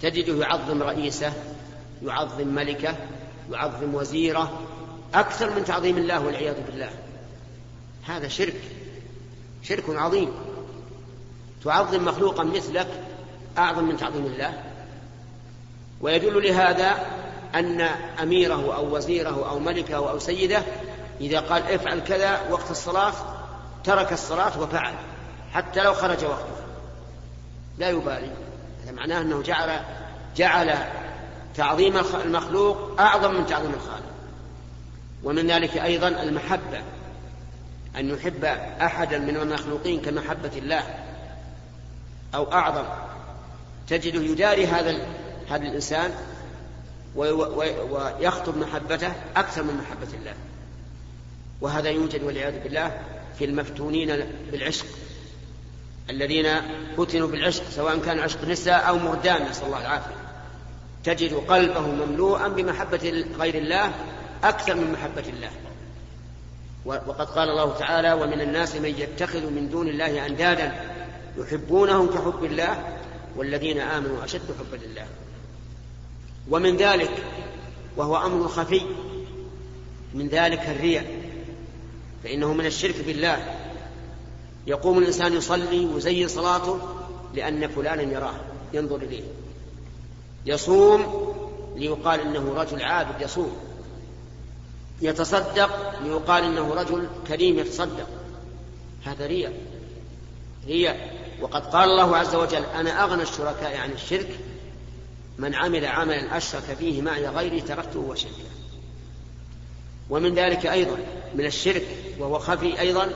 تجده 0.02 0.34
يعظم 0.34 0.84
رئيسه 0.84 1.34
يعظم 2.04 2.47
ملكه 2.47 2.95
يعظم 3.52 3.95
وزيره 3.95 4.60
أكثر 5.13 5.49
من 5.49 5.65
تعظيم 5.65 5.97
الله 5.97 6.19
والعياذ 6.19 6.56
بالله. 6.67 6.89
هذا 8.08 8.28
شرك. 8.28 8.62
شرك 9.63 9.84
عظيم. 9.89 10.32
تعظم 11.63 12.06
مخلوقا 12.06 12.43
مثلك 12.43 12.88
أعظم 13.58 13.84
من 13.84 13.97
تعظيم 13.97 14.26
الله. 14.26 14.63
ويدل 16.02 16.43
لهذا 16.43 16.95
أن 17.56 17.82
أميره 18.21 18.76
أو 18.76 18.95
وزيره 18.95 19.49
أو 19.49 19.60
ملكه 19.60 19.95
أو 19.95 20.19
سيده 20.19 20.62
إذا 21.21 21.39
قال 21.39 21.71
افعل 21.71 21.99
كذا 21.99 22.49
وقت 22.49 22.71
الصلاة 22.71 23.13
ترك 23.84 24.13
الصلاة 24.13 24.62
وفعل 24.62 24.93
حتى 25.54 25.84
لو 25.84 25.93
خرج 25.93 26.26
وقته. 26.26 26.63
لا 27.78 27.89
يبالي. 27.89 28.32
هذا 28.84 28.91
معناه 28.91 29.21
أنه 29.21 29.41
جعل 29.41 29.80
جعل 30.36 30.78
تعظيم 31.56 31.97
المخلوق 32.26 33.02
أعظم 33.02 33.34
من 33.34 33.45
تعظيم 33.45 33.71
الخالق. 33.73 34.12
ومن 35.23 35.47
ذلك 35.47 35.77
أيضا 35.77 36.07
المحبة 36.07 36.81
أن 37.95 38.09
يحب 38.09 38.45
أحدا 38.81 39.17
من 39.17 39.38
المخلوقين 39.38 40.01
كمحبة 40.01 40.51
الله 40.57 40.83
أو 42.36 42.51
أعظم. 42.51 42.86
تجده 43.88 44.21
يداري 44.21 44.67
هذا 44.67 44.97
هذا 45.49 45.63
الإنسان 45.63 46.12
ويخطب 47.15 48.57
محبته 48.57 49.13
أكثر 49.36 49.63
من 49.63 49.73
محبة 49.73 50.17
الله. 50.19 50.33
وهذا 51.62 51.89
يوجد 51.89 52.23
والعياذ 52.23 52.63
بالله 52.63 53.01
في 53.39 53.45
المفتونين 53.45 54.25
بالعشق. 54.51 54.86
الذين 56.09 56.47
فتنوا 56.97 57.27
بالعشق 57.27 57.63
سواء 57.69 57.99
كان 57.99 58.19
عشق 58.19 58.45
نساء 58.45 58.88
أو 58.88 58.97
مردان 58.97 59.49
نسأل 59.49 59.65
الله 59.65 59.81
العافية. 59.81 60.15
تجد 61.03 61.33
قلبه 61.33 61.81
مملوءا 61.81 62.47
بمحبة 62.47 63.25
غير 63.39 63.55
الله 63.55 63.91
أكثر 64.43 64.75
من 64.75 64.91
محبة 64.91 65.29
الله. 65.29 65.49
وقد 66.86 67.27
قال 67.27 67.49
الله 67.49 67.77
تعالى 67.77 68.13
ومن 68.13 68.41
الناس 68.41 68.75
من 68.75 68.89
يتخذ 68.89 69.49
من 69.49 69.69
دون 69.69 69.88
الله 69.88 70.25
أندادا 70.25 70.82
يحبونهم 71.38 72.08
كحب 72.08 72.43
الله 72.43 72.97
والذين 73.36 73.79
آمنوا 73.79 74.23
أشد 74.23 74.41
حبا 74.60 74.84
لله. 74.86 75.06
ومن 76.49 76.77
ذلك 76.77 77.12
وهو 77.97 78.17
أمر 78.17 78.47
خفي 78.47 78.82
من 80.13 80.27
ذلك 80.27 80.60
الرياء 80.60 81.06
فإنه 82.23 82.53
من 82.53 82.65
الشرك 82.65 82.95
بالله. 83.06 83.56
يقوم 84.67 84.97
الإنسان 84.97 85.34
يصلي 85.34 85.86
ويزين 85.86 86.27
صلاته 86.27 86.79
لأن 87.34 87.67
فلانا 87.67 88.01
يراه 88.01 88.36
ينظر 88.73 88.95
إليه. 88.95 89.23
يصوم 90.45 91.34
ليقال 91.75 92.19
إنه 92.19 92.53
رجل 92.53 92.82
عابد 92.82 93.21
يصوم. 93.21 93.72
يتصدق 95.03 95.99
ليقال 96.03 96.43
إنه 96.43 96.73
رجل 96.73 97.07
كريم 97.27 97.59
يتصدق. 97.59 98.07
هذا 99.05 99.27
رياء 99.27 99.53
رياء. 100.67 101.23
وقد 101.41 101.65
قال 101.65 101.89
الله 101.89 102.17
عز 102.17 102.35
وجل 102.35 102.63
أنا 102.75 103.03
أغنى 103.03 103.23
الشركاء 103.23 103.77
عن 103.77 103.91
الشرك 103.91 104.39
من 105.37 105.55
عمل 105.55 105.85
عملا 105.85 106.37
أشرك 106.37 106.63
فيه 106.79 107.01
معي 107.01 107.27
غيري 107.27 107.61
تركته 107.61 107.99
وشركه. 107.99 108.53
ومن 110.09 110.35
ذلك 110.35 110.65
أيضا 110.65 110.97
من 111.35 111.45
الشرك 111.45 111.87
وهو 112.19 112.39
خفي 112.39 112.79
أيضا 112.79 113.09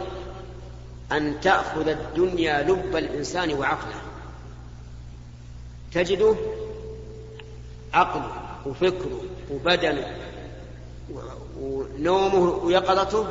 أن 1.12 1.42
تأخذ 1.42 1.88
الدنيا 1.88 2.64
لب 2.64 2.96
الإنسان 2.96 3.54
وعقله. 3.54 4.02
تجده 5.94 6.36
عقله 7.94 8.32
وفكره 8.66 9.22
وبدنه 9.52 10.18
ونومه 11.62 12.64
ويقظته 12.66 13.28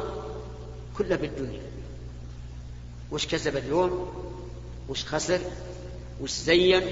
كله 0.98 1.16
بالدنيا. 1.16 1.60
وش 3.10 3.26
كسب 3.26 3.56
اليوم؟ 3.56 4.08
وش 4.88 5.04
خسر؟ 5.04 5.40
وش 6.20 6.30
زين؟ 6.30 6.82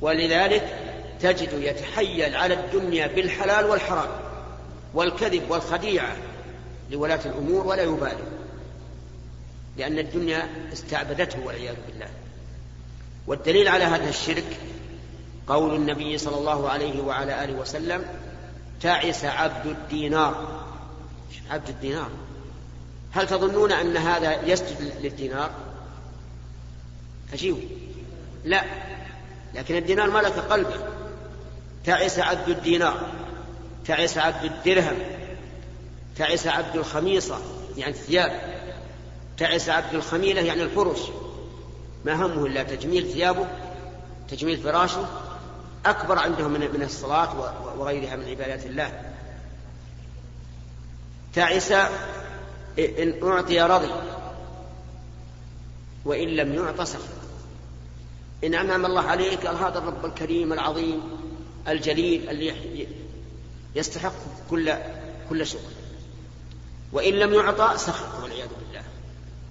ولذلك 0.00 0.78
تجد 1.20 1.52
يتحيل 1.52 2.36
على 2.36 2.54
الدنيا 2.54 3.06
بالحلال 3.06 3.64
والحرام 3.64 4.10
والكذب 4.94 5.50
والخديعة 5.50 6.16
لولاة 6.90 7.20
الأمور 7.26 7.66
ولا 7.66 7.82
يبالي. 7.82 8.24
لأن 9.76 9.98
الدنيا 9.98 10.48
استعبدته 10.72 11.46
والعياذ 11.46 11.76
بالله. 11.86 12.08
والدليل 13.26 13.68
على 13.68 13.84
هذا 13.84 14.08
الشرك 14.08 14.56
قول 15.46 15.74
النبي 15.74 16.18
صلى 16.18 16.36
الله 16.38 16.68
عليه 16.68 17.02
وعلى 17.02 17.44
آله 17.44 17.52
وسلم 17.52 18.04
تعس 18.82 19.24
عبد 19.24 19.66
الدينار. 19.66 20.64
عبد 21.50 21.68
الدينار. 21.68 22.10
هل 23.12 23.26
تظنون 23.26 23.72
أن 23.72 23.96
هذا 23.96 24.46
يسجد 24.46 24.92
للدينار؟ 25.02 25.50
أجيب 27.32 27.56
لا. 28.44 28.64
لكن 29.54 29.76
الدينار 29.76 30.10
ملك 30.10 30.32
قلبه. 30.32 30.74
تعس 31.84 32.18
عبد 32.18 32.48
الدينار. 32.48 33.12
تعس 33.86 34.18
عبد 34.18 34.44
الدرهم. 34.44 34.98
تعس 36.16 36.46
عبد 36.46 36.76
الخميصة 36.76 37.38
يعني 37.76 37.92
الثياب. 37.92 38.40
تعس 39.38 39.68
عبد 39.68 39.94
الخميلة 39.94 40.40
يعني 40.40 40.62
الفرش. 40.62 41.00
ما 42.04 42.14
همه 42.14 42.46
إلا 42.46 42.62
تجميل 42.62 43.12
ثيابه 43.12 43.46
تجميل 44.28 44.58
فراشه 44.58 45.21
أكبر 45.86 46.18
عندهم 46.18 46.50
من 46.52 46.82
الصلاة 46.82 47.54
وغيرها 47.78 48.16
من 48.16 48.28
عبادات 48.28 48.66
الله. 48.66 49.02
تعس 51.34 51.72
إن 52.78 53.20
أعطي 53.22 53.60
رضي 53.60 53.90
وإن 56.04 56.28
لم 56.28 56.54
يعط 56.54 56.80
سخط. 56.80 57.08
إن 58.44 58.54
أنعم 58.54 58.86
الله 58.86 59.02
عليك 59.02 59.46
قال 59.46 59.56
هذا 59.56 59.78
الرب 59.78 60.06
الكريم 60.06 60.52
العظيم 60.52 61.00
الجليل 61.68 62.30
اللي 62.30 62.86
يستحق 63.74 64.12
كل 64.50 64.74
كل 65.30 65.46
شكر 65.46 65.72
وإن 66.92 67.14
لم 67.14 67.34
يعطى 67.34 67.78
سخط 67.78 68.22
والعياذ 68.22 68.48
بالله. 68.48 68.82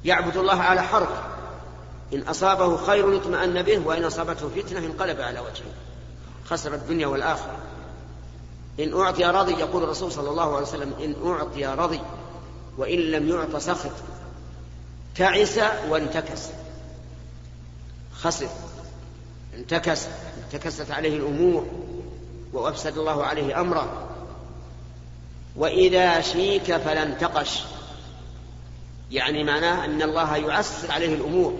يعبد 0.06 0.38
الله 0.38 0.62
على 0.62 0.82
حرف. 0.82 1.10
إن 2.13 2.22
أصابه 2.22 2.78
خير 2.78 3.17
اطمأن 3.17 3.62
به 3.62 3.80
وإن 3.80 4.04
أصابته 4.04 4.50
فتنة 4.50 4.80
انقلب 4.80 5.22
على 5.22 5.39
وجهه. 5.39 5.74
خسر 6.45 6.73
الدنيا 6.73 7.08
والآخرة. 7.08 7.58
إن 8.80 8.93
أعطي 8.93 9.25
رضي 9.25 9.54
يقول 9.54 9.84
الرسول 9.84 10.12
صلى 10.12 10.30
الله 10.30 10.56
عليه 10.56 10.67
وسلم 10.67 10.93
إن 11.04 11.15
أعطي 11.27 11.65
رضي 11.65 11.99
وإن 12.77 12.99
لم 12.99 13.30
يعط 13.30 13.56
سخط. 13.56 13.91
تعس 15.15 15.60
وانتكس. 15.89 16.41
خسر. 18.13 18.49
انتكس. 19.58 20.08
انتكست 20.43 20.91
عليه 20.91 21.17
الأمور 21.17 21.67
وأفسد 22.54 22.97
الله 22.97 23.23
عليه 23.23 23.62
أمره. 23.62 24.08
وإذا 25.56 26.21
شيك 26.21 26.77
فلا 26.77 27.04
انتقش. 27.04 27.63
يعني 29.12 29.43
معناه 29.43 29.86
أن 29.86 30.01
الله 30.01 30.38
يعسر 30.38 30.91
عليه 30.91 31.15
الأمور. 31.15 31.54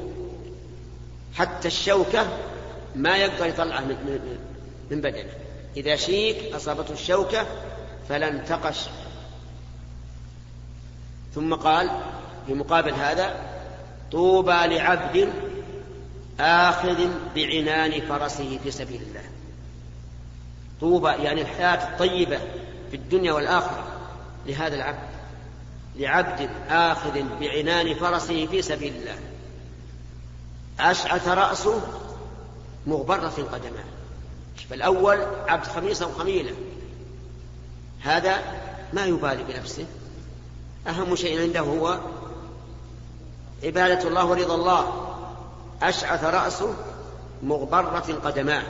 حتى 1.34 1.68
الشوكة 1.68 2.28
ما 2.96 3.18
يقدر 3.18 3.46
يطلعه 3.46 3.86
من, 4.92 5.02
بدنه 5.02 5.34
إذا 5.78 5.96
شيك 5.96 6.54
أصابته 6.54 6.94
الشوكة 6.94 7.46
فلا 8.10 8.30
انتقش 8.30 8.80
ثم 11.36 11.54
قال 11.54 11.90
في 12.48 12.54
مقابل 12.54 12.94
هذا 12.94 13.36
طوبى 14.12 14.52
لعبد 14.52 15.30
آخذ 16.40 17.08
بعنان 17.36 18.02
فرسه 18.02 18.60
في 18.64 18.72
سبيل 18.72 19.02
الله. 19.02 19.24
طوبى 20.82 21.10
يعني 21.10 21.42
الحياة 21.42 21.92
الطيبة 21.92 22.38
في 22.92 22.98
الدنيا 22.98 23.34
والآخرة 23.34 23.88
لهذا 24.46 24.76
العبد. 24.76 25.10
لعبد 25.96 26.50
آخذ 26.70 27.24
بعنان 27.40 27.94
فرسه 27.94 28.46
في 28.46 28.62
سبيل 28.62 28.94
الله. 28.96 29.18
أشعث 30.80 31.28
رأسه 31.28 31.82
مغبرة 32.88 33.48
قدماه. 33.52 34.01
فالأول 34.70 35.20
عبد 35.48 35.66
خميصة 35.66 36.08
وخميلة. 36.08 36.56
هذا 38.02 38.40
ما 38.94 39.06
يبالي 39.06 39.44
بنفسه. 39.44 39.86
أهم 40.88 41.16
شيء 41.16 41.42
عنده 41.42 41.60
هو 41.60 42.00
عبادة 43.64 44.08
الله 44.08 44.26
ورضا 44.26 44.56
الله. 44.56 45.08
أشعث 45.82 46.24
رأسه 46.24 46.74
مغبرة 47.44 48.20
قدماه 48.24 48.64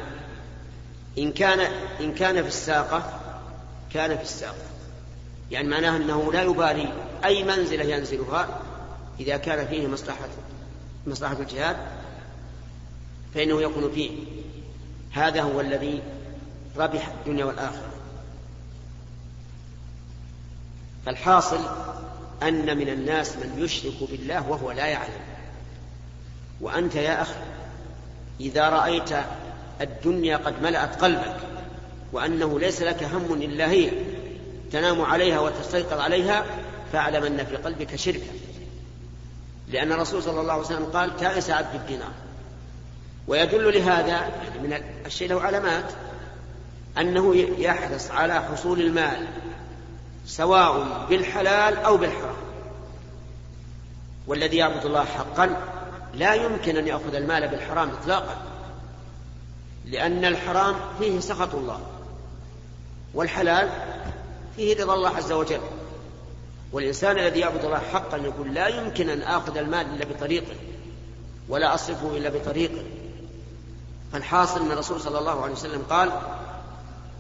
إن 1.18 1.32
كان 1.32 1.60
إن 2.00 2.14
كان 2.14 2.42
في 2.42 2.48
الساقة 2.48 3.20
كان 3.94 4.18
في 4.18 4.24
الساقة. 4.24 4.72
يعني 5.52 5.68
معناه 5.68 5.98
أنه 5.98 6.34
لا 6.34 6.42
يبالي 6.42 6.94
أي 7.26 7.44
منزلة 7.44 7.84
ينزلها 7.84 8.60
إذا 9.20 9.38
كان 9.38 9.68
فيه 9.68 9.88
مصلحة 9.88 10.28
مصلحة 11.08 11.38
الجهاد 11.40 11.78
فإنه 13.34 13.62
يكون 13.62 13.92
فيه. 13.92 14.41
هذا 15.12 15.42
هو 15.42 15.62
الذي 15.62 16.02
ربح 16.78 17.08
الدنيا 17.08 17.46
والآخرة. 17.46 17.92
فالحاصل 21.06 21.60
أن 22.44 22.78
من 22.78 22.90
الناس 22.90 23.36
من 23.36 23.64
يشرك 23.64 24.10
بالله 24.12 24.50
وهو 24.50 24.72
لا 24.72 24.88
يعلم. 24.88 25.22
وأنت 26.62 26.96
يا 26.96 27.22
أخي 27.22 27.40
إذا 28.40 28.70
رأيت 28.70 29.10
الدنيا 29.82 30.38
قد 30.38 30.62
ملأت 30.62 31.02
قلبك 31.02 31.38
وأنه 32.14 32.60
ليس 32.60 32.82
لك 32.82 33.04
هم 33.04 33.34
إلا 33.34 33.70
هي 33.70 33.92
تنام 34.72 35.02
عليها 35.02 35.40
وتستيقظ 35.40 36.00
عليها 36.00 36.46
فاعلم 36.94 37.24
أن 37.24 37.46
في 37.46 37.56
قلبك 37.56 37.96
شركا 37.96 38.32
لأن 39.68 39.92
الرسول 39.92 40.24
صلى 40.24 40.42
الله 40.42 40.54
عليه 40.54 40.64
وسلم 40.64 40.86
قال 40.86 41.18
تائس 41.18 41.50
عبد 41.50 41.76
الدينار. 41.76 42.12
ويدل 43.28 43.74
لهذا 43.78 44.08
يعني 44.08 44.60
من 44.64 44.84
الشيء 45.06 45.30
له 45.30 45.42
علامات 45.42 45.94
أنه 46.98 47.36
يحرص 47.36 48.12
على 48.12 48.42
حصول 48.42 48.82
المال 48.82 49.28
سواء 50.26 51.06
بالحلال 51.10 51.78
أو 51.78 51.98
بالحرام. 51.98 52.36
والذي 54.28 54.58
يعبد 54.58 54.86
الله 54.86 55.06
حقا 55.06 55.56
لا 56.14 56.34
يمكن 56.34 56.78
أن 56.78 56.88
يأخذ 56.88 57.16
المال 57.16 57.48
بالحرام 57.48 57.90
إطلاقا 57.90 58.38
لأن 59.86 60.26
الحرام 60.26 60.76
فيه 61.00 61.20
سخط 61.20 61.56
الله 61.56 61.80
والحلال 63.14 63.70
فيه 64.56 64.84
رضا 64.84 64.94
الله 64.94 65.10
عز 65.10 65.32
وجل. 65.32 65.62
والإنسان 66.72 67.18
الذي 67.18 67.40
يعبد 67.40 67.66
الله 67.66 67.80
حقا 67.80 68.18
يقول 68.18 68.54
لا 68.54 68.68
يمكن 68.68 69.10
أن 69.10 69.22
آخذ 69.22 69.58
المال 69.58 69.86
إلا 69.96 70.06
بطريقه 70.06 70.56
ولا 71.50 71.74
أصرفه 71.74 72.18
إلا 72.18 72.30
بطريقه. 72.30 72.84
فالحاصل 74.14 74.62
أن 74.62 74.72
الرسول 74.72 75.02
صلى 75.02 75.20
الله 75.20 75.42
عليه 75.42 75.54
وسلم 75.54 75.82
قال 75.90 76.10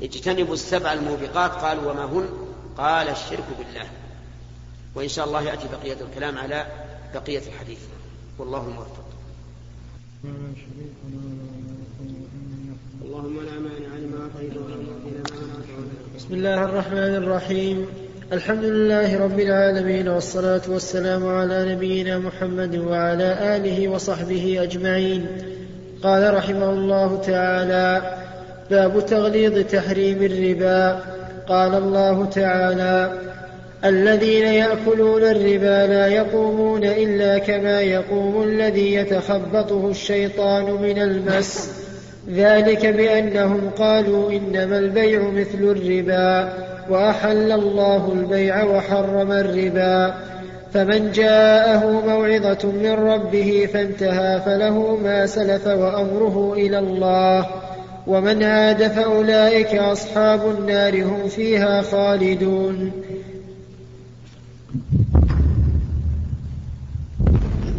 اجتنبوا 0.01 0.54
السبع 0.54 0.93
الموبقات 0.93 1.51
قال 1.51 1.88
وما 1.88 2.06
هن؟ 2.06 2.30
قال 2.77 3.10
الشرك 3.10 3.45
بالله. 3.60 3.88
وإن 4.95 5.08
شاء 5.08 5.25
الله 5.25 5.41
يأتي 5.41 5.67
بقية 5.67 5.97
الكلام 6.01 6.38
على 6.38 6.65
بقية 7.13 7.41
الحديث. 7.47 7.80
والله 8.38 8.62
الموفق 8.67 9.06
اللهم 13.01 13.36
لا 13.45 13.60
مانع 13.60 13.95
لما 13.95 14.30
بسم 16.15 16.34
الله 16.34 16.63
الرحمن 16.63 17.15
الرحيم. 17.15 17.86
الحمد 18.32 18.63
لله 18.63 19.23
رب 19.23 19.39
العالمين 19.39 20.08
والصلاة 20.08 20.62
والسلام 20.67 21.27
على 21.27 21.75
نبينا 21.75 22.19
محمد 22.19 22.75
وعلى 22.75 23.56
آله 23.56 23.88
وصحبه 23.88 24.63
أجمعين. 24.63 25.27
قال 26.04 26.34
رحمه 26.34 26.70
الله 26.70 27.22
تعالى 27.28 28.02
باب 28.72 29.06
تغليظ 29.06 29.60
تحريم 29.60 30.24
الربا. 30.24 31.00
قال 31.48 31.76
الله 31.76 32.26
تعالى 32.26 33.12
الذين 33.86 34.46
يأكلون 34.46 35.24
الربا 35.24 35.88
لا 35.94 36.08
يقومون 36.08 36.84
إلا 36.84 37.38
كما 37.38 37.82
يقوم 37.82 38.44
الذي 38.44 38.94
يتخبطه 38.94 39.90
الشيطان 39.90 40.66
من 40.66 41.02
المس. 41.02 41.70
ذلك 42.30 42.86
بأنهم 42.86 43.70
قالوا 43.78 44.32
إنما 44.32 44.78
البيع 44.78 45.22
مثل 45.22 45.62
الربا 45.62 46.54
وأحل 46.90 47.52
الله 47.52 48.12
البيع 48.14 48.64
وحرم 48.64 49.32
الربا. 49.32 50.14
فمن 50.73 51.12
جاءه 51.12 52.05
موعظة 52.07 52.71
من 52.71 52.91
ربه 52.91 53.69
فانتهى 53.73 54.41
فله 54.45 54.97
ما 55.03 55.25
سلف 55.25 55.67
وأمره 55.67 56.53
إلى 56.53 56.79
الله. 56.79 57.47
ومن 58.07 58.43
عاد 58.43 58.88
فأولئك 58.88 59.75
أصحاب 59.75 60.57
النار 60.57 61.03
هم 61.03 61.27
فيها 61.27 61.81
خالدون. 61.81 62.91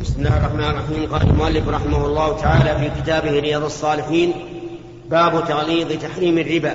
بسم 0.03 0.15
الله 0.19 0.37
الرحمن 0.37 0.65
الرحيم. 0.65 1.13
قال 1.13 1.23
المؤلف 1.23 1.69
رحمه 1.69 2.07
الله 2.07 2.41
تعالى 2.41 2.79
في 2.79 3.03
كتابه 3.03 3.31
رياض 3.31 3.65
الصالحين 3.65 4.33
باب 5.11 5.45
تغليظ 5.49 6.03
تحريم 6.03 6.39
الربا. 6.39 6.75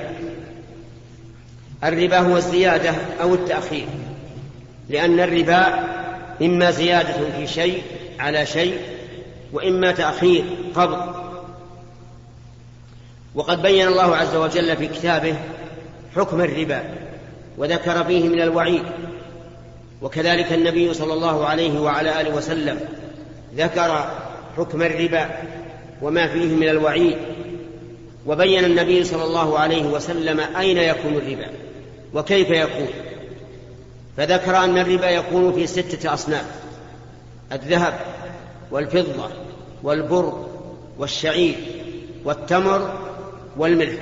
الربا 1.83 2.19
هو 2.19 2.37
الزيادة 2.37 2.91
أو 3.21 3.33
التأخير 3.33 3.87
لأن 4.89 5.19
الربا 5.19 5.96
إما 6.41 6.71
زيادة 6.71 7.31
في 7.37 7.47
شيء 7.47 7.83
على 8.19 8.45
شيء 8.45 8.77
وإما 9.53 9.91
تأخير 9.91 10.43
قبض. 10.75 11.15
وقد 13.35 13.61
بين 13.61 13.87
الله 13.87 14.15
عز 14.15 14.35
وجل 14.35 14.77
في 14.77 14.87
كتابه 14.87 15.35
حكم 16.15 16.41
الربا 16.41 16.83
وذكر 17.57 18.03
فيه 18.03 18.29
من 18.29 18.41
الوعيد. 18.41 18.83
وكذلك 20.01 20.53
النبي 20.53 20.93
صلى 20.93 21.13
الله 21.13 21.45
عليه 21.45 21.79
وعلى 21.79 22.21
آله 22.21 22.35
وسلم 22.35 22.79
ذكر 23.55 24.09
حكم 24.57 24.81
الربا 24.81 25.29
وما 26.01 26.27
فيه 26.27 26.55
من 26.55 26.69
الوعيد. 26.69 27.17
وبين 28.25 28.65
النبي 28.65 29.03
صلى 29.03 29.23
الله 29.23 29.59
عليه 29.59 29.83
وسلم 29.83 30.39
أين 30.39 30.77
يكون 30.77 31.13
الربا 31.15 31.47
وكيف 32.13 32.49
يكون. 32.49 32.87
فذكر 34.17 34.57
أن 34.57 34.77
الربا 34.77 35.09
يكون 35.09 35.53
في 35.53 35.67
ستة 35.67 36.13
أصناف 36.13 36.45
الذهب 37.51 37.99
والفضة 38.71 39.29
والبر 39.83 40.45
والشعير 40.97 41.55
والتمر 42.25 42.93
والملح. 43.57 43.99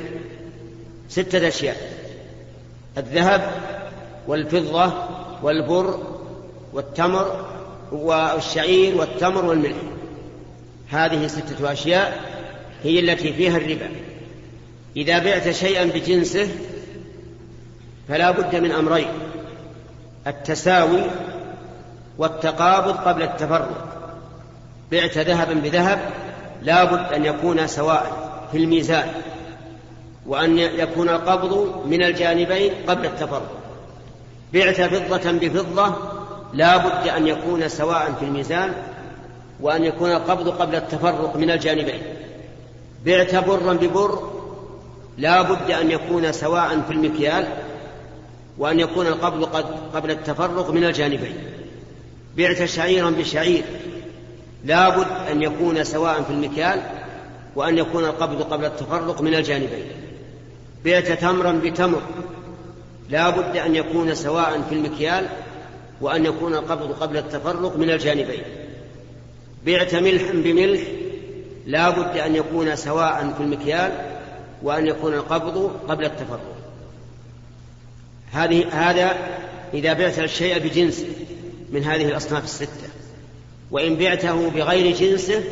ستة 1.09 1.47
أشياء 1.47 1.77
الذهب 2.97 3.51
والفضة 4.27 4.93
والبر 5.43 5.99
والتمر 6.73 7.45
والشعير 7.91 8.97
والتمر 8.97 9.45
والملح. 9.45 9.77
هذه 10.89 11.27
ستة 11.27 11.71
أشياء 11.71 12.23
هي 12.83 12.99
التي 12.99 13.33
فيها 13.33 13.57
الربا. 13.57 13.89
إذا 14.97 15.19
بعت 15.19 15.49
شيئا 15.49 15.83
بجنسه 15.85 16.49
فلا 18.07 18.31
بد 18.31 18.55
من 18.55 18.71
أمرين 18.71 19.07
التساوي 20.27 21.03
والتقابض 22.17 22.97
قبل 22.97 23.23
التفرق. 23.23 23.69
بعت 24.91 25.17
ذهبا 25.17 25.53
بذهب 25.53 25.99
لا 26.61 26.83
بد 26.83 27.13
أن 27.13 27.25
يكون 27.25 27.67
سواء 27.67 28.31
في 28.51 28.57
الميزان 28.57 29.07
وأن 30.27 30.57
يكون 30.59 31.09
القبض 31.09 31.83
من 31.85 32.03
الجانبين 32.03 32.73
قبل 32.87 33.05
التفرق. 33.05 33.51
بعت 34.53 34.81
فضة 34.81 35.31
بفضة 35.31 35.95
لا 36.53 36.77
بد 36.77 37.07
أن 37.07 37.27
يكون 37.27 37.69
سواء 37.69 38.13
في 38.19 38.25
الميزان 38.25 38.73
وأن 39.61 39.83
يكون 39.83 40.11
القبض 40.11 40.49
قبل 40.49 40.75
التفرق 40.75 41.35
من 41.35 41.51
الجانبين. 41.51 42.01
بعت 43.05 43.35
برا 43.35 43.73
ببر 43.73 44.19
لا 45.17 45.41
بد 45.41 45.71
أن 45.71 45.91
يكون 45.91 46.31
سواء 46.31 46.81
في 46.87 46.93
المكيال 46.93 47.47
وأن 48.57 48.79
يكون 48.79 49.07
القبض 49.07 49.43
قد 49.43 49.65
قبل 49.93 50.11
التفرق 50.11 50.71
من 50.71 50.83
الجانبين. 50.83 51.35
بعت 52.37 52.63
شعيرا 52.63 53.09
بشعير 53.09 53.63
لا 54.65 54.89
بد 54.89 55.07
أن 55.31 55.41
يكون 55.41 55.83
سواء 55.83 56.21
في 56.21 56.29
المكيال 56.29 56.81
وأن 57.55 57.77
يكون 57.77 58.05
القبض 58.05 58.41
قبل 58.41 58.65
التفرق 58.65 59.21
من 59.21 59.35
الجانبين. 59.35 59.85
بعت 60.85 61.11
تمرا 61.11 61.51
بتمر. 61.63 62.01
لا 63.09 63.29
بد 63.29 63.57
أن 63.57 63.75
يكون 63.75 64.15
سواء 64.15 64.61
في 64.69 64.75
المكيال 64.75 65.27
وأن 66.01 66.25
يكون 66.25 66.53
القبض 66.53 66.91
قبل 66.91 67.17
التفرق 67.17 67.77
من 67.77 67.89
الجانبين. 67.89 68.43
بعت 69.65 69.95
ملحا 69.95 70.31
بملح. 70.33 70.81
لا 71.65 71.89
بد 71.89 72.17
أن 72.17 72.35
يكون 72.35 72.75
سواء 72.75 73.33
في 73.37 73.43
المكيال 73.43 73.91
وأن 74.63 74.87
يكون 74.87 75.13
القبض 75.13 75.71
قبل 75.87 76.05
التفرق. 76.05 76.54
هذه 78.35 78.65
هذا 78.71 79.15
إذا 79.73 79.93
بعت 79.93 80.19
الشيء 80.19 80.59
بجنسه 80.59 81.07
من 81.69 81.83
هذه 81.83 82.05
الأصناف 82.05 82.43
الستة. 82.43 82.89
وإن 83.71 83.95
بعته 83.95 84.49
بغير 84.49 84.95
جنسه 84.95 85.43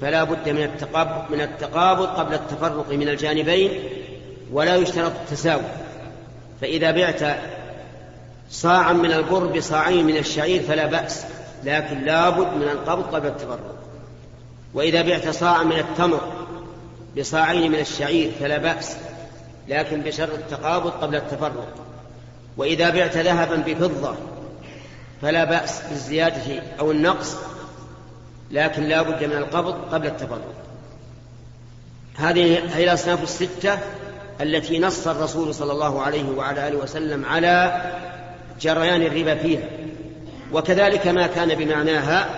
فلا 0.00 0.24
بد 0.24 0.48
من 0.48 0.62
التقابض 0.62 1.30
من 1.30 1.40
التقابض 1.40 2.06
قبل 2.06 2.34
التفرق 2.34 2.92
من 2.92 3.08
الجانبين 3.08 3.70
ولا 4.52 4.76
يشترط 4.76 5.12
التساوي. 5.24 5.62
فإذا 6.60 6.90
بعت 6.90 7.38
صاعا 8.50 8.92
من 8.92 9.12
البر 9.12 9.46
بصاعين 9.46 10.06
من 10.06 10.16
الشعير 10.16 10.62
فلا 10.62 10.86
بأس 10.86 11.24
لكن 11.64 12.04
لابد 12.04 12.54
من 12.56 12.68
القبض 12.72 13.14
قبل 13.14 13.26
التفرق. 13.26 13.76
وإذا 14.74 15.02
بعت 15.02 15.28
صاعا 15.28 15.62
من 15.62 15.78
التمر 15.78 16.20
بصاعين 17.18 17.72
من 17.72 17.78
الشعير 17.78 18.30
فلا 18.40 18.58
بأس 18.58 18.96
لكن 19.68 20.00
بشرط 20.00 20.34
التقابض 20.34 20.90
قبل 20.90 21.16
التفرق. 21.16 21.86
وإذا 22.56 22.90
بعت 22.90 23.16
ذهبا 23.16 23.56
بفضة 23.56 24.14
فلا 25.22 25.44
بأس 25.44 25.82
بالزيادة 25.90 26.62
أو 26.80 26.90
النقص 26.90 27.36
لكن 28.50 28.82
لا 28.82 29.02
بد 29.02 29.24
من 29.24 29.36
القبض 29.36 29.74
قبل 29.92 30.06
التفرق 30.06 30.54
هذه 32.16 32.76
هي 32.76 32.84
الأصناف 32.84 33.22
الستة 33.22 33.78
التي 34.40 34.78
نص 34.78 35.06
الرسول 35.08 35.54
صلى 35.54 35.72
الله 35.72 36.02
عليه 36.02 36.30
وعلى 36.36 36.68
آله 36.68 36.78
وسلم 36.78 37.24
على 37.24 37.82
جريان 38.60 39.02
الربا 39.02 39.34
فيها. 39.34 39.68
وكذلك 40.52 41.06
ما 41.06 41.26
كان 41.26 41.54
بمعناها 41.54 42.28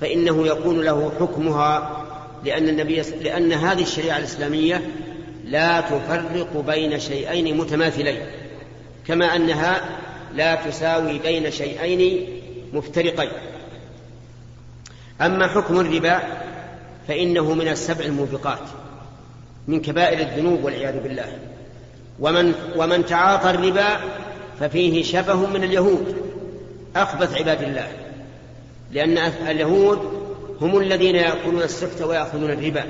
فإنه 0.00 0.46
يكون 0.46 0.80
له 0.80 1.12
حكمها 1.20 2.04
لأن 2.44 2.68
النبي 2.68 3.00
لأن 3.00 3.52
هذه 3.52 3.82
الشريعة 3.82 4.18
الإسلامية 4.18 4.82
لا 5.44 5.80
تفرق 5.80 6.64
بين 6.66 7.00
شيئين 7.00 7.56
متماثلين. 7.56 8.20
كما 9.08 9.36
أنها 9.36 9.80
لا 10.34 10.54
تساوي 10.54 11.18
بين 11.18 11.50
شيئين 11.50 12.28
مفترقين. 12.72 13.30
أما 15.20 15.46
حكم 15.46 15.80
الربا 15.80 16.20
فإنه 17.08 17.54
من 17.54 17.68
السبع 17.68 18.04
الموبقات 18.04 18.58
من 19.68 19.80
كبائر 19.80 20.18
الذنوب 20.18 20.64
والعياذ 20.64 21.02
بالله. 21.02 21.38
ومن 22.20 22.54
ومن 22.76 23.06
تعاطى 23.06 23.50
الربا 23.50 24.00
ففيه 24.60 25.02
شبه 25.02 25.46
من 25.46 25.64
اليهود 25.64 26.16
أخبث 26.96 27.34
عباد 27.34 27.62
الله 27.62 27.88
لأن 28.92 29.18
اليهود 29.48 29.98
هم 30.60 30.78
الذين 30.78 31.14
يأكلون 31.16 31.62
السفت 31.62 32.02
ويأخذون 32.02 32.50
الربا. 32.50 32.84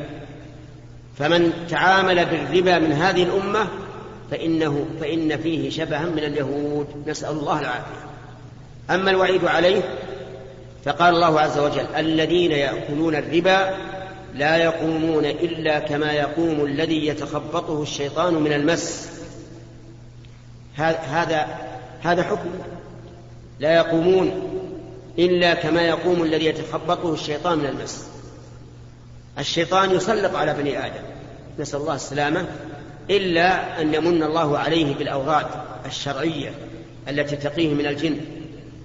فمن 1.19 1.53
تعامل 1.71 2.25
بالربا 2.25 2.79
من 2.79 2.93
هذه 2.93 3.23
الأمة 3.23 3.67
فإنه 4.31 4.87
فإن 5.01 5.37
فيه 5.37 5.71
شبها 5.71 6.07
من 6.07 6.19
اليهود. 6.19 6.87
نسأل 7.07 7.31
الله 7.31 7.61
العافية. 7.61 8.09
أما 8.91 9.11
الوعيد 9.11 9.45
عليه 9.45 9.83
فقال 10.85 11.15
الله 11.15 11.41
عز 11.41 11.59
وجل 11.59 11.87
الذين 11.97 12.53
يأكلون 12.53 13.15
الربا 13.15 13.77
لا 14.35 14.57
يقومون 14.57 15.25
إلا 15.25 15.79
كما 15.79 16.13
يقوم 16.13 16.65
الذي 16.65 17.07
يتخبطه 17.07 17.83
الشيطان 17.83 18.35
من 18.35 18.53
المس. 18.53 19.09
هذا 20.77 21.47
هذا 22.03 22.23
حكم. 22.23 22.51
لا 23.61 23.75
يقومون 23.75 24.43
إلا 25.19 25.55
كما 25.55 25.83
يقوم 25.83 26.23
الذي 26.23 26.47
يتخبطه 26.47 27.15
الشيطان 27.15 27.59
من 27.59 27.67
المس. 27.67 28.07
الشيطان 29.39 29.91
يسلط 29.91 30.35
على 30.35 30.55
بني 30.55 30.87
آدم. 30.87 31.03
نسأل 31.59 31.81
الله 31.81 31.95
السلامة 31.95 32.47
إلا 33.11 33.81
أن 33.81 33.95
يمن 33.95 34.23
الله 34.23 34.59
عليه 34.59 34.95
بالأوراد 34.95 35.47
الشرعية 35.87 36.51
التي 37.09 37.37
تقيه 37.37 37.75
من 37.75 37.87
الجن 37.87 38.21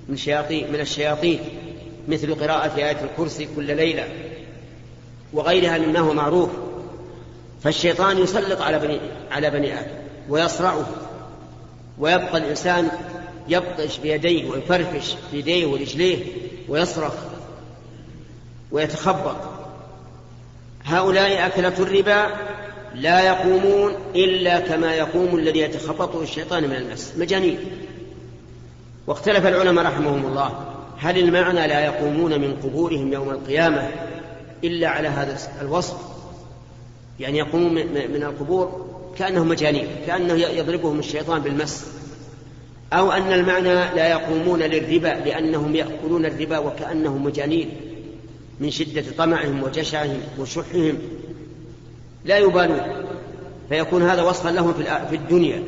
من 0.10 0.18
شياطين 0.18 0.72
من 0.72 0.80
الشياطين 0.80 1.40
مثل 2.08 2.36
قراءة 2.36 2.76
آية 2.76 2.98
الكرسي 3.04 3.48
كل 3.56 3.76
ليلة 3.76 4.08
وغيرها 5.34 5.78
مما 5.78 6.00
هو 6.00 6.14
معروف. 6.14 6.50
فالشيطان 7.64 8.18
يسلط 8.18 8.62
على 8.62 8.80
بني 8.80 9.00
على 9.32 9.50
بني 9.50 9.80
آدم 9.80 9.92
ويصرعه 10.30 10.86
ويبقى 12.00 12.38
الإنسان 12.38 12.92
يبطش 13.50 13.98
بيديه 13.98 14.50
ويفرفش 14.50 15.16
بيديه 15.32 15.66
ورجليه 15.66 16.26
ويصرخ 16.70 17.14
ويتخبط. 18.72 19.36
هؤلاء 20.86 21.48
أكلة 21.48 21.74
الربا 21.80 22.28
لا 22.96 23.22
يقومون 23.22 23.94
إلا 24.16 24.60
كما 24.60 24.96
يقوم 24.96 25.36
الذي 25.36 25.60
يتخبطه 25.60 26.22
الشيطان 26.22 26.64
من 26.64 26.76
المس 26.76 27.14
مجانين. 27.18 27.58
واختلف 29.08 29.46
العلماء 29.46 29.86
رحمهم 29.86 30.26
الله. 30.26 30.74
هل 30.98 31.20
المعنى 31.20 31.68
لا 31.68 31.86
يقومون 31.86 32.42
من 32.42 32.54
قبورهم 32.64 33.14
يوم 33.14 33.30
القيامة 33.30 33.90
إلا 34.64 34.88
على 34.88 35.08
هذا 35.08 35.38
الوصف؟ 35.62 35.98
يعني 37.20 37.38
يقومون 37.38 37.74
من 38.14 38.24
القبور 38.24 38.86
كأنهم 39.18 39.48
مجانين 39.48 39.88
كأنه 40.08 40.34
يضربهم 40.34 41.00
الشيطان 41.00 41.42
بالمس. 41.42 41.86
أو 42.94 43.12
أن 43.12 43.34
المعنى 43.34 43.74
لا 43.74 44.10
يقومون 44.10 44.60
للربا 44.60 45.08
لأنهم 45.08 45.76
يأكلون 45.76 46.26
الربا 46.26 46.58
وكأنهم 46.58 47.24
مجانين 47.24 47.70
من 48.60 48.72
شدة 48.72 49.04
طمعهم 49.18 49.64
وجشعهم 49.64 50.22
وشحهم. 50.40 50.98
لا 52.26 52.38
يبالون 52.38 52.82
فيكون 53.70 54.04
هذا 54.04 54.22
وصفا 54.22 54.50
لهم 54.50 54.74
في 55.10 55.16
الدنيا. 55.16 55.64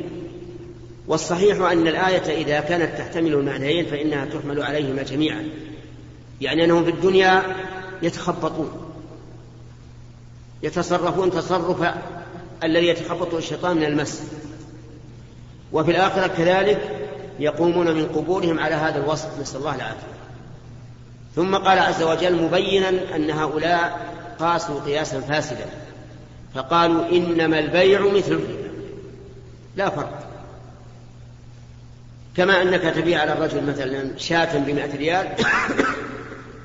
والصحيح 1.08 1.60
أن 1.60 1.86
الآية 1.86 2.42
إذا 2.42 2.60
كانت 2.60 2.98
تحتمل 2.98 3.34
المعنيين 3.34 3.86
فإنها 3.86 4.24
تحمل 4.24 4.62
عليهما 4.62 5.02
جميعا. 5.02 5.48
يعني 6.40 6.64
أنهم 6.64 6.84
في 6.84 6.90
الدنيا 6.90 7.42
يتخبطون. 8.02 8.70
يتصرفون 10.62 11.30
تصرف 11.30 11.94
الذي 12.64 12.86
يتخبطه 12.86 13.38
الشيطان 13.38 13.76
من 13.76 13.84
المس. 13.84 14.22
وفي 15.72 15.90
الآخرة 15.90 16.26
كذلك 16.26 17.08
يقومون 17.38 17.94
من 17.94 18.06
قبورهم 18.06 18.58
على 18.58 18.74
هذا 18.74 19.04
الوصف. 19.04 19.40
نسأل 19.40 19.58
الله 19.58 19.74
العافية. 19.74 20.16
ثم 21.36 21.56
قال 21.56 21.78
عز 21.78 22.02
وجل 22.02 22.42
مبينا 22.42 22.88
أن 23.16 23.30
هؤلاء 23.30 24.14
قاسوا 24.38 24.80
قياسا 24.80 25.20
فاسدا. 25.20 25.66
فقالوا 26.56 27.08
إنما 27.12 27.58
البيع 27.58 28.00
مثل 28.00 28.32
الربا. 28.32 28.70
لا 29.76 29.90
فرق. 29.90 30.22
كما 32.36 32.62
أنك 32.62 32.82
تبيع 32.82 33.20
على 33.20 33.32
الرجل 33.32 33.66
مثلا 33.66 34.18
شاة 34.18 34.58
بمئة 34.58 34.96
ريال 34.96 35.28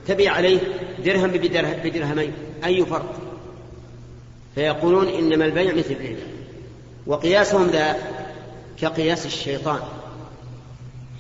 تبيع 0.08 0.34
عليه 0.34 0.60
درهم 1.06 1.32
بدرهمين. 1.84 2.34
أي 2.66 2.86
فرق؟ 2.86 3.16
فيقولون 4.56 5.08
إنما 5.08 5.46
البيع 5.46 5.74
مثل 5.74 5.92
الربا. 5.92 6.28
وقياسهم 7.08 7.68
ذا 7.68 7.96
كقياس 8.78 9.26
الشيطان. 9.26 9.80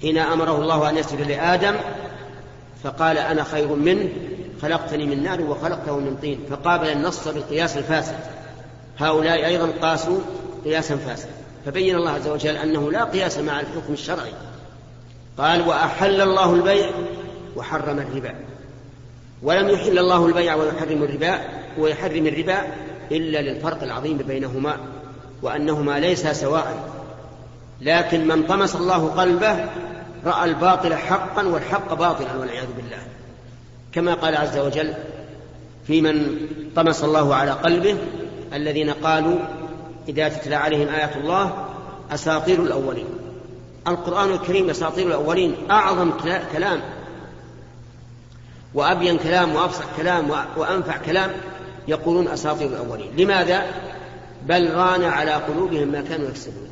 حين 0.02 0.18
أمره 0.18 0.62
الله 0.62 0.90
أن 0.90 0.98
يسجد 0.98 1.22
لآدم 1.22 1.76
فقال 2.84 3.18
أنا 3.18 3.44
خير 3.44 3.68
منه 3.68 4.10
خلقتني 4.62 5.06
من 5.06 5.24
نار 5.24 5.42
وخلقته 5.42 6.00
من 6.00 6.18
طين. 6.22 6.40
فقابل 6.50 6.88
النص 6.90 7.28
بالقياس 7.28 7.78
الفاسد. 7.78 8.41
هؤلاء 8.98 9.46
أيضا 9.46 9.72
قاسوا 9.82 10.20
قياسا 10.66 10.96
فاسدا. 10.96 11.32
فبين 11.66 11.96
الله 11.96 12.12
عز 12.12 12.28
وجل 12.28 12.58
أنه 12.58 12.92
لا 12.92 13.04
قياس 13.04 13.38
مع 13.38 13.60
الحكم 13.60 13.94
الشرعي. 13.94 14.34
قال 15.38 15.68
وأحل 15.68 16.22
الله 16.22 16.54
البيع 16.54 16.90
وحرم 17.56 18.00
الربا. 18.00 18.36
ولم 19.44 19.70
يحل 19.70 20.00
الله 20.00 20.26
البيع 20.26 20.56
ويحرم 20.56 21.04
الربا 21.04 21.40
ويحرم 21.78 22.28
الربا 22.28 22.58
إلا 23.12 23.42
للفرق 23.42 23.84
العظيم 23.84 24.18
بينهما 24.18 24.78
وأنهما 25.42 26.00
ليسا 26.00 26.34
سواء. 26.34 26.90
لكن 27.82 28.28
من 28.28 28.44
طمس 28.44 28.76
الله 28.76 29.08
قلبه 29.08 29.70
رأى 30.26 30.46
الباطل 30.46 30.94
حقا 30.96 31.48
والحق 31.48 31.94
باطلا 31.94 32.38
والعياذ 32.40 32.68
بالله. 32.78 33.00
كما 33.92 34.14
قال 34.14 34.36
عز 34.36 34.58
وجل 34.58 34.94
في 35.88 36.02
من 36.02 36.38
طمس 36.76 37.04
الله 37.04 37.36
على 37.36 37.52
قلبه 37.52 37.98
الذين 38.54 38.90
قالوا 38.90 39.40
إذا 40.08 40.30
تتلى 40.30 40.56
عليهم 40.56 40.88
آيات 40.90 41.18
الله 41.18 41.66
أساطير 42.12 42.64
الأولين. 42.64 43.06
القرآن 43.88 44.32
الكريم 44.32 44.70
أساطير 44.70 45.08
الأولين 45.08 45.56
أعظم 45.72 46.12
كلام. 46.54 46.82
وأبين 48.74 49.18
كلام 49.18 49.56
وأفصح 49.56 49.86
كلام 49.98 50.30
وأنفع 50.58 50.98
كلام 50.98 51.32
يقولون 51.88 52.28
أساطير 52.28 52.68
الأولين. 52.68 53.12
لماذا؟ 53.18 53.66
بل 54.46 54.74
ران 54.74 55.04
على 55.04 55.32
قلوبهم 55.32 55.88
ما 55.88 56.02
كانوا 56.02 56.28
يكسبون. 56.28 56.70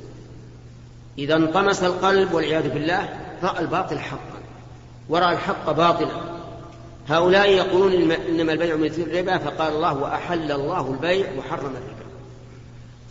إذا 1.18 1.36
انطمس 1.36 1.84
القلب 1.84 2.34
والعياذ 2.34 2.70
بالله 2.70 3.10
رأى 3.44 3.60
الباطل 3.60 4.00
حقا. 4.00 4.40
ورأى 5.10 5.34
الحق 5.34 5.72
باطلا. 5.72 6.29
هؤلاء 7.10 7.50
يقولون 7.50 8.12
إنما 8.12 8.54
البيع 8.54 8.76
مثل 8.76 9.02
الربا 9.02 9.38
فقال 9.38 9.74
الله 9.74 9.98
وأحل 9.98 10.52
الله 10.52 10.92
البيع 10.92 11.28
وحرم 11.38 11.66
الربا. 11.76 12.10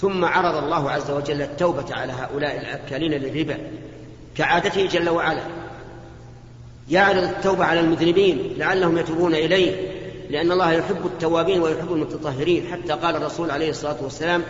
ثم 0.01 0.25
عرض 0.25 0.65
الله 0.65 0.91
عز 0.91 1.11
وجل 1.11 1.43
التوبة 1.43 1.85
على 1.91 2.13
هؤلاء 2.13 2.61
الأكالين 2.61 3.13
للربا 3.13 3.59
كعادته 4.37 4.87
جل 4.87 5.09
وعلا. 5.09 5.43
يعرض 6.91 7.23
التوبة 7.23 7.65
على 7.65 7.81
المذنبين 7.81 8.55
لعلهم 8.57 8.99
يتوبون 8.99 9.35
إليه 9.35 9.77
لأن 10.31 10.53
الله 10.53 10.73
يحب 10.73 11.07
التوابين 11.07 11.61
ويحب 11.61 11.93
المتطهرين. 11.93 12.67
حتى 12.73 12.93
قال 12.93 13.17
الرسول 13.17 13.51
عليه 13.51 13.71
الصلاة 13.71 13.97
والسلام 14.03 14.43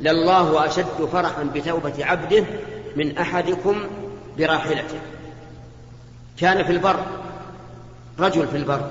لله 0.00 0.66
أشد 0.66 1.08
فرحا 1.12 1.42
بتوبة 1.42 2.04
عبده 2.04 2.44
من 2.96 3.18
أحدكم 3.18 3.86
براحلته 4.38 4.98
كان 6.40 6.64
في 6.64 6.72
البر. 6.72 7.27
رجل 8.18 8.48
في 8.48 8.56
البر 8.56 8.90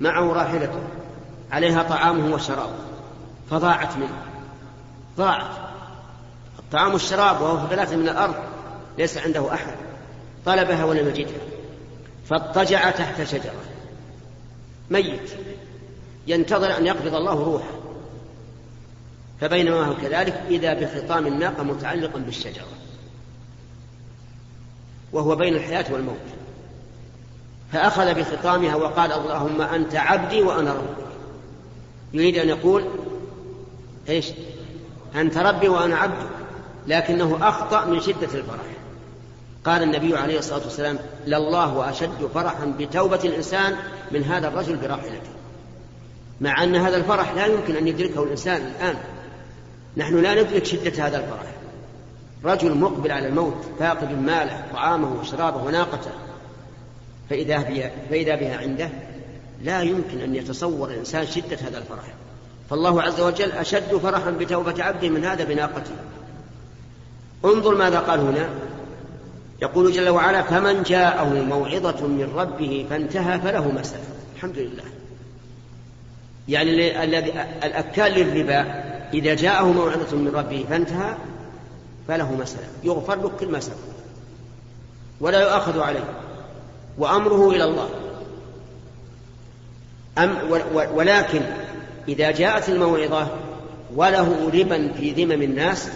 معه 0.00 0.32
راحلته 0.32 0.80
عليها 1.50 1.82
طعامه 1.82 2.34
وشرابه 2.34 2.78
فضاعت 3.50 3.96
منه. 3.96 4.22
ضاعت. 5.16 5.50
الطعام 6.58 6.92
والشراب 6.92 7.40
وهو 7.40 7.66
في 7.66 7.96
من 7.96 8.08
الأرض 8.08 8.34
ليس 8.98 9.18
عنده 9.18 9.54
أحد. 9.54 9.74
طلبها 10.46 10.84
ولم 10.84 11.08
يجدها. 11.08 11.40
فاضطجع 12.28 12.90
تحت 12.90 13.22
شجرة. 13.22 13.60
ميت. 14.90 15.30
ينتظر 16.26 16.76
أن 16.76 16.86
يقبض 16.86 17.14
الله 17.14 17.44
روحه. 17.44 17.78
فبينما 19.40 19.86
هو 19.86 19.96
كذلك 19.96 20.42
إذا 20.48 20.74
بخطام 20.74 21.26
الناقة 21.26 21.62
متعلقا 21.62 22.18
بالشجرة. 22.18 22.66
وهو 25.12 25.36
بين 25.36 25.54
الحياة 25.54 25.92
والموت. 25.92 26.37
فأخذ 27.72 28.14
بخطامها 28.14 28.74
وقال 28.76 29.12
اللهم 29.12 29.60
أنت 29.62 29.96
عبدي 29.96 30.42
وأنا 30.42 30.72
ربك 30.72 31.08
يريد 32.12 32.38
أن 32.38 32.48
يقول 32.48 32.84
إيش؟ 34.08 34.26
أنت 35.14 35.38
ربي 35.38 35.68
وأنا 35.68 35.96
عبدك 35.96 36.28
لكنه 36.86 37.38
أخطأ 37.48 37.84
من 37.84 38.00
شدة 38.00 38.34
الفرح. 38.34 38.78
قال 39.64 39.82
النبي 39.82 40.16
عليه 40.16 40.38
الصلاة 40.38 40.64
والسلام 40.64 40.98
لله 41.26 41.90
أشد 41.90 42.30
فرحا 42.34 42.74
بتوبة 42.78 43.20
الإنسان 43.24 43.76
من 44.10 44.24
هذا 44.24 44.48
الرجل 44.48 44.76
براحلته. 44.76 45.30
مع 46.40 46.62
أن 46.64 46.76
هذا 46.76 46.96
الفرح 46.96 47.32
لا 47.32 47.46
يمكن 47.46 47.76
أن 47.76 47.88
يدركه 47.88 48.22
الإنسان 48.22 48.56
الآن. 48.56 48.96
نحن 49.96 50.22
لا 50.22 50.42
ندرك 50.42 50.64
شدة 50.64 51.06
هذا 51.06 51.16
الفرح. 51.16 51.54
رجل 52.44 52.74
مقبل 52.74 53.12
على 53.12 53.28
الموت 53.28 53.64
فاقد 53.78 54.22
ماله 54.22 54.64
طعامه 54.72 55.20
وشرابه 55.20 55.62
وناقته. 55.62 56.10
فإذا 57.30 57.56
بها, 57.58 57.90
فإذا 58.10 58.36
بها 58.36 58.56
عنده 58.56 58.90
لا 59.62 59.82
يمكن 59.82 60.20
أن 60.20 60.34
يتصور 60.34 60.90
الإنسان 60.90 61.26
شدة 61.26 61.56
هذا 61.56 61.78
الفرح. 61.78 62.14
فالله 62.70 63.02
عز 63.02 63.20
وجل 63.20 63.52
أشد 63.52 63.96
فرحا 63.96 64.30
بتوبة 64.30 64.84
عبده 64.84 65.08
من 65.08 65.24
هذا 65.24 65.44
بناقته. 65.44 65.94
انظر 67.44 67.74
ماذا 67.74 67.98
قال 67.98 68.20
هنا. 68.20 68.48
يقول 69.62 69.92
جل 69.92 70.08
وعلا 70.08 70.42
فمن 70.42 70.82
جاءه 70.82 71.34
موعظة 71.34 72.06
من 72.06 72.32
ربه 72.36 72.86
فانتهى 72.90 73.38
فله 73.40 73.72
ما 73.72 73.82
الحمد 74.36 74.58
لله. 74.58 74.84
يعني 76.48 77.04
الذي 77.04 77.30
الأكال 77.64 78.12
للربا 78.12 78.84
إذا 79.14 79.34
جاءه 79.34 79.72
موعظة 79.72 80.16
من 80.16 80.28
ربه 80.34 80.64
فانتهى 80.70 81.14
فله 82.08 82.44
سلف. 82.44 82.70
يغفر 82.84 83.14
له 83.14 83.30
كل 83.40 83.48
ما 83.48 83.60
سلف. 83.60 83.78
ولا 85.20 85.40
يؤاخذ 85.40 85.80
عليه. 85.80 86.04
وأمره 86.98 87.50
إلى 87.50 87.64
الله. 87.64 87.88
أم 90.18 90.38
ولكن 90.94 91.40
إذا 92.08 92.30
جاءت 92.30 92.68
الموعظة 92.68 93.28
وله 93.96 94.50
ربا 94.54 94.92
في 94.92 95.12
ذمم 95.12 95.42
الناس 95.42 95.88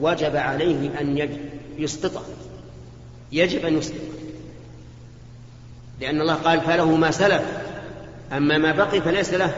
وجب 0.00 0.36
عليه 0.36 1.00
أن 1.00 1.28
يسقطه 1.78 2.22
يجب 3.32 3.66
أن 3.66 3.78
يسقط. 3.78 3.96
لأن 6.00 6.20
الله 6.20 6.34
قال 6.34 6.60
فله 6.60 6.96
ما 6.96 7.10
سلف 7.10 7.42
أما 8.32 8.58
ما 8.58 8.72
بقي 8.72 9.00
فليس 9.00 9.34
له. 9.34 9.54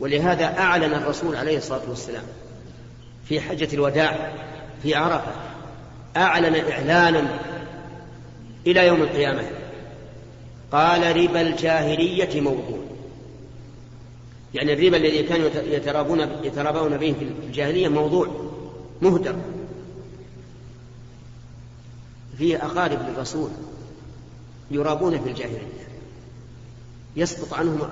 ولهذا 0.00 0.58
أعلن 0.58 0.94
الرسول 0.94 1.36
عليه 1.36 1.58
الصلاة 1.58 1.82
والسلام 1.88 2.22
في 3.28 3.40
حجة 3.40 3.68
الوداع 3.74 4.32
في 4.82 4.94
عرفة 4.94 5.32
أعلن 6.16 6.70
إعلانا 6.70 7.38
إلى 8.66 8.86
يوم 8.86 9.02
القيامة. 9.02 9.50
قال 10.72 11.16
ربا 11.16 11.40
الجاهلية 11.40 12.40
موضوع. 12.40 12.78
يعني 14.54 14.72
الربا 14.72 14.96
الذي 14.96 15.22
كانوا 15.22 15.50
يترابون 15.54 16.20
يترابون 16.20 16.96
به 16.96 17.12
في 17.12 17.24
الجاهلية 17.46 17.88
موضوع 17.88 18.28
مهدر. 19.02 19.36
فيه 22.38 22.64
أقارب 22.64 22.98
للرسول 23.08 23.50
يرابون 24.70 25.20
في 25.22 25.28
الجاهلية. 25.28 25.84
يسقط 27.16 27.54
عنهم 27.54 27.88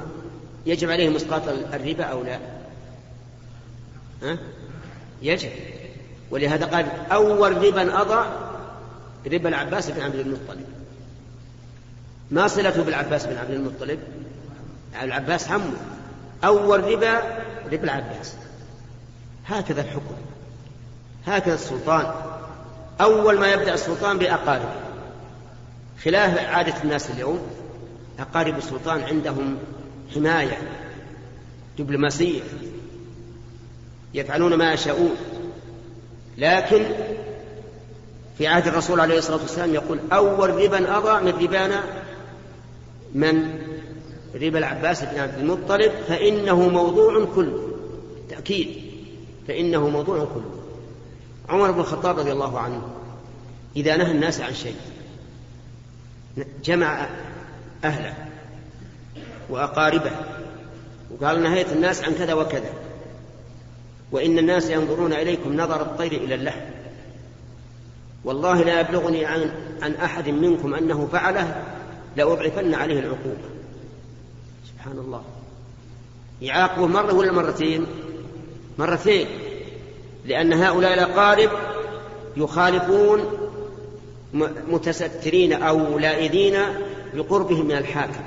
يجب 0.66 0.90
عليهم 0.90 1.16
اسقاط 1.16 1.48
الربا 1.48 2.04
أو 2.04 2.22
لا؟ 2.22 2.38
ها؟ 4.22 4.38
يجب. 5.22 5.50
ولهذا 6.30 6.66
قال 6.66 6.86
أول 7.10 7.64
ربا 7.64 8.00
أضع 8.00 8.51
ربا 9.26 9.48
العباس 9.48 9.90
بن 9.90 10.00
عبد 10.00 10.14
المطلب. 10.14 10.66
ما 12.30 12.46
صلته 12.48 12.82
بالعباس 12.82 13.26
بن 13.26 13.36
عبد 13.36 13.50
المطلب؟ 13.50 13.98
العباس 15.02 15.50
عمه 15.50 15.76
أول 16.44 16.84
ربا 16.84 17.22
ربا 17.72 17.84
العباس. 17.84 18.34
هكذا 19.46 19.80
الحكم. 19.80 20.14
هكذا 21.26 21.54
السلطان. 21.54 22.14
أول 23.00 23.40
ما 23.40 23.52
يبدأ 23.52 23.74
السلطان 23.74 24.18
بأقاربه. 24.18 24.74
خلاف 26.04 26.38
عادة 26.38 26.82
الناس 26.84 27.10
اليوم 27.10 27.38
أقارب 28.18 28.58
السلطان 28.58 29.02
عندهم 29.02 29.58
حماية. 30.14 30.58
دبلوماسية 31.78 32.42
يفعلون 34.14 34.54
ما 34.54 34.72
يشاءون. 34.72 35.16
لكن 36.38 36.84
في 38.38 38.46
عهد 38.46 38.66
الرسول 38.66 39.00
عليه 39.00 39.18
الصلاة 39.18 39.42
والسلام 39.42 39.74
يقول 39.74 40.00
أول 40.12 40.50
ربا 40.50 40.96
أضع 40.98 41.20
من 41.20 41.32
ربانا 41.32 41.84
من 43.14 43.58
ربا 44.34 44.58
العباس 44.58 45.04
بن 45.04 45.18
عبد 45.18 45.38
المطلب 45.38 45.92
فإنه 46.08 46.68
موضوع 46.68 47.24
كله 47.34 47.68
تأكيد 48.30 48.82
فإنه 49.48 49.88
موضوع 49.88 50.18
كله 50.18 50.62
عمر 51.48 51.70
بن 51.70 51.80
الخطاب 51.80 52.18
رضي 52.18 52.32
الله 52.32 52.58
عنه 52.58 52.82
إذا 53.76 53.96
نهى 53.96 54.10
الناس 54.10 54.40
عن 54.40 54.54
شيء 54.54 54.76
جمع 56.64 57.08
أهله 57.84 58.14
وأقاربه 59.50 60.10
وقال 61.10 61.42
نهيت 61.42 61.72
الناس 61.72 62.04
عن 62.04 62.14
كذا 62.14 62.34
وكذا 62.34 62.72
وإن 64.12 64.38
الناس 64.38 64.70
ينظرون 64.70 65.12
إليكم 65.12 65.56
نظر 65.56 65.82
الطير 65.82 66.12
إلى 66.12 66.34
اللحم 66.34 66.60
والله 68.24 68.62
لا 68.62 68.80
يبلغني 68.80 69.24
عن, 69.24 69.52
عن 69.82 69.94
أحد 69.94 70.28
منكم 70.28 70.74
أنه 70.74 71.08
فعله 71.12 71.64
لأضعفن 72.16 72.74
عليه 72.74 72.98
العقوبة. 72.98 73.48
سبحان 74.68 74.98
الله. 74.98 75.22
يعاقبه 76.42 76.86
مرة 76.86 77.14
ولا 77.14 77.32
مرتين؟ 77.32 77.86
مرتين. 78.78 79.26
لأن 80.24 80.52
هؤلاء 80.52 80.94
الأقارب 80.94 81.50
يخالفون 82.36 83.20
متسترين 84.68 85.52
أو 85.52 85.98
لائذين 85.98 86.58
بقربهم 87.14 87.66
من 87.66 87.76
الحاكم. 87.76 88.24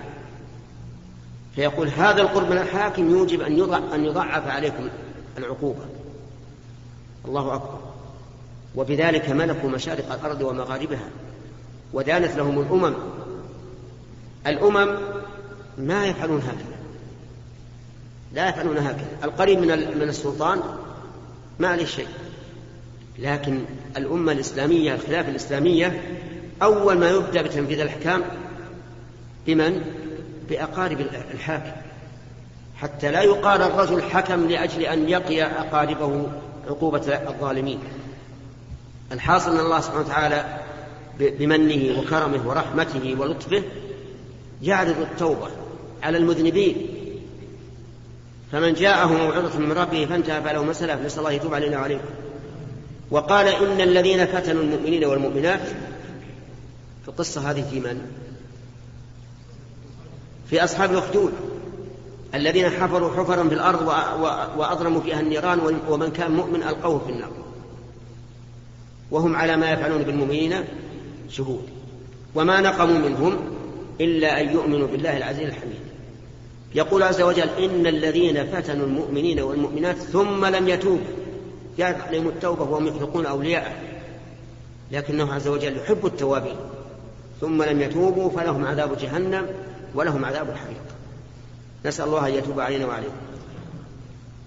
فيقول 1.55 1.87
هذا 1.87 2.21
القرب 2.21 2.51
من 2.51 2.57
الحاكم 2.57 3.09
يوجب 3.09 3.41
أن 3.41 3.57
يضع 3.57 3.79
أن 3.93 4.05
يضعف 4.05 4.47
عليكم 4.47 4.89
العقوبة. 5.37 5.85
الله 7.25 7.53
أكبر. 7.53 7.94
وبذلك 8.77 9.29
ملكوا 9.29 9.69
مشارق 9.69 10.13
الأرض 10.13 10.41
ومغاربها 10.41 11.09
ودانت 11.93 12.35
لهم 12.35 12.59
الأمم. 12.59 12.93
الأمم 14.47 14.95
ما 15.77 16.05
يفعلون 16.05 16.41
هكذا. 16.41 16.75
لا 18.33 18.49
يفعلون 18.49 18.77
هكذا. 18.77 19.17
القريب 19.23 19.59
من 19.59 19.67
من 19.97 20.09
السلطان 20.09 20.61
ما 21.59 21.67
عليه 21.67 21.85
شيء. 21.85 22.07
لكن 23.19 23.59
الأمة 23.97 24.31
الإسلامية 24.31 24.95
الخلافة 24.95 25.29
الإسلامية 25.29 26.01
أول 26.61 26.97
ما 26.97 27.09
يبدأ 27.09 27.41
بتنفيذ 27.41 27.79
الأحكام 27.79 28.23
بمن؟ 29.47 29.81
بأقارب 30.49 30.99
الحاكم. 31.33 31.71
حتى 32.75 33.11
لا 33.11 33.21
يقال 33.21 33.61
الرجل 33.61 34.01
حكم 34.01 34.47
لأجل 34.47 34.81
أن 34.81 35.09
يقي 35.09 35.43
أقاربه 35.43 36.27
عقوبة 36.67 37.29
الظالمين. 37.29 37.79
الحاصل 39.11 39.51
أن 39.51 39.59
الله 39.59 39.79
سبحانه 39.79 40.01
وتعالى 40.01 40.59
بمنه 41.19 41.99
وكرمه 41.99 42.47
ورحمته 42.47 43.15
ولطفه 43.19 43.63
يعرض 44.61 44.99
التوبة 44.99 45.47
على 46.03 46.17
المذنبين. 46.17 46.87
فمن 48.51 48.73
جاءه 48.73 49.07
موعظة 49.07 49.59
من 49.59 49.71
ربه 49.71 50.05
فانتهى 50.05 50.41
فله 50.41 50.63
مسألة 50.63 51.05
نسأل 51.05 51.19
الله 51.19 51.31
يتوب 51.31 51.53
علينا 51.53 51.79
وعليكم. 51.79 52.09
وقال 53.11 53.47
إن 53.47 53.81
الذين 53.81 54.25
فتنوا 54.25 54.63
المؤمنين 54.63 55.05
والمؤمنات 55.05 55.67
في 57.03 57.07
القصة 57.07 57.51
هذه 57.51 57.69
في 57.71 57.79
من؟ 57.79 58.01
في 60.49 60.63
أصحاب 60.63 60.91
الأخدود 60.91 61.33
الذين 62.33 62.69
حفروا 62.69 63.11
حفرا 63.11 63.47
في 63.47 63.53
الأرض 63.53 63.87
وأضرموا 64.57 65.01
فيها 65.01 65.19
النيران 65.19 65.79
ومن 65.89 66.11
كان 66.11 66.31
مؤمن 66.31 66.63
ألقوه 66.63 66.99
في 67.05 67.11
النار. 67.11 67.31
وهم 69.11 69.35
على 69.35 69.57
ما 69.57 69.71
يفعلون 69.71 70.03
بالمؤمنين 70.03 70.55
شهود 71.29 71.69
وما 72.35 72.61
نقموا 72.61 73.09
منهم 73.09 73.37
إلا 74.01 74.41
أن 74.41 74.49
يؤمنوا 74.49 74.87
بالله 74.87 75.17
العزيز 75.17 75.47
الحميد. 75.47 75.79
يقول 76.75 77.03
عز 77.03 77.21
وجل 77.21 77.49
إن 77.49 77.87
الذين 77.87 78.45
فتنوا 78.45 78.85
المؤمنين 78.85 79.39
والمؤمنات 79.39 79.95
ثم 79.95 80.45
لم 80.45 80.69
يتوبوا 80.69 81.05
جاءت 81.77 82.01
عليهم 82.01 82.27
التوبة 82.27 82.63
وهم 82.63 82.87
يخلقون 82.87 83.25
أولياءه. 83.25 83.73
لكنه 84.91 85.33
عز 85.33 85.47
وجل 85.47 85.77
يحب 85.77 86.05
التوابين. 86.05 86.55
ثم 87.41 87.63
لم 87.63 87.81
يتوبوا 87.81 88.29
فلهم 88.29 88.65
عذاب 88.65 88.97
جهنم 88.97 89.47
ولهم 89.95 90.25
عذاب 90.25 90.49
الحريق. 90.49 90.81
نسأل 91.85 92.05
الله 92.05 92.27
أن 92.27 92.33
يتوب 92.33 92.59
علينا 92.59 92.85
وعليكم. 92.85 93.15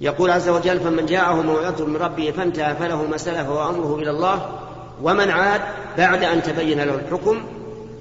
يقول 0.01 0.30
عز 0.30 0.49
وجل 0.49 0.80
فمن 0.80 1.07
جاءه 1.07 1.42
موعظة 1.42 1.86
من 1.86 1.96
ربه 1.96 2.30
فانتهى 2.30 2.76
فله 2.76 3.03
ما 3.03 3.16
سلف 3.16 3.49
وأمره 3.49 3.96
إلى 3.96 4.11
الله 4.11 4.61
ومن 5.03 5.30
عاد 5.30 5.61
بعد 5.99 6.24
أن 6.24 6.42
تبين 6.42 6.80
له 6.80 6.94
الحكم 6.94 7.46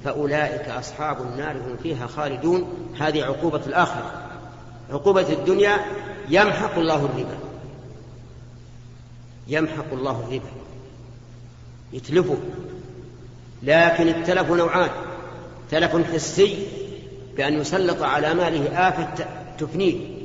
فأولئك 0.04 0.68
أصحاب 0.68 1.22
النار 1.22 1.56
هم 1.56 1.76
فيها 1.82 2.06
خالدون. 2.06 2.64
هذه 3.00 3.24
عقوبة 3.24 3.60
الآخرة. 3.66 4.12
عقوبة 4.90 5.32
الدنيا 5.32 5.76
يمحق 6.28 6.78
الله 6.78 6.96
الربا. 6.96 7.38
يمحق 9.48 9.92
الله 9.92 10.24
الربا. 10.28 10.50
يتلفه. 11.92 12.36
لكن 13.62 14.08
التلف 14.08 14.50
نوعان. 14.50 14.90
تلف 15.70 16.12
حسي 16.14 16.66
بأن 17.36 17.60
يسلط 17.60 18.02
على 18.02 18.34
ماله 18.34 18.88
آفة 18.88 19.26
تفنيه. 19.58 20.17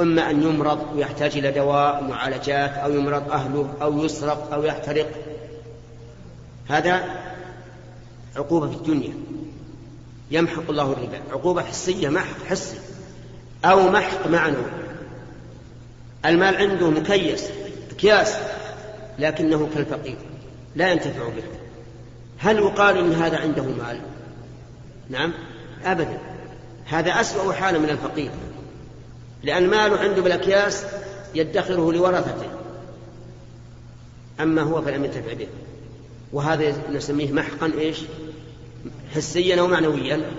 إما 0.00 0.30
أن 0.30 0.42
يمرض 0.42 0.86
ويحتاج 0.94 1.36
إلى 1.36 1.52
دواء 1.52 2.04
معالجات 2.04 2.70
أو 2.70 2.92
يمرض 2.92 3.30
أهله 3.30 3.74
أو 3.82 4.04
يسرق 4.04 4.52
أو 4.52 4.64
يحترق. 4.64 5.10
هذا 6.68 7.02
عقوبة 8.36 8.70
في 8.70 8.76
الدنيا. 8.76 9.14
يمحق 10.30 10.70
الله 10.70 10.92
الربا. 10.92 11.20
عقوبة 11.32 11.62
حسية 11.62 12.08
محق 12.08 12.44
حسي. 12.48 12.78
أو 13.64 13.90
محق 13.90 14.26
معنوي. 14.26 14.70
المال 16.26 16.56
عنده 16.56 16.90
مكيس 16.90 17.44
أكياس 17.90 18.36
لكنه 19.18 19.68
كالفقير. 19.74 20.16
لا 20.76 20.92
ينتفع 20.92 21.28
به. 21.28 21.42
هل 22.38 22.58
يقال 22.58 22.98
إن 22.98 23.12
هذا 23.12 23.38
عنده 23.38 23.62
مال؟ 23.62 24.00
نعم 25.10 25.32
أبدا. 25.84 26.18
هذا 26.86 27.10
أسوأ 27.10 27.52
حالا 27.52 27.78
من 27.78 27.90
الفقير. 27.90 28.30
لأن 29.42 29.66
ماله 29.66 29.98
عنده 29.98 30.22
بالأكياس 30.22 30.84
يدخره 31.34 31.92
لورثته. 31.92 32.48
أما 34.40 34.62
هو 34.62 34.82
فلم 34.82 35.04
ينتفع 35.04 35.32
به. 35.32 35.48
وهذا 36.32 36.74
نسميه 36.92 37.32
محقا 37.32 37.72
إيش؟ 37.78 37.98
حسيا 39.14 39.60
أو 39.60 39.66
معنويا. 39.66 40.30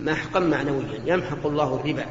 محقا 0.00 0.40
معنويا. 0.40 1.00
يمحق 1.06 1.46
الله 1.46 1.74
الربا. 1.74 2.06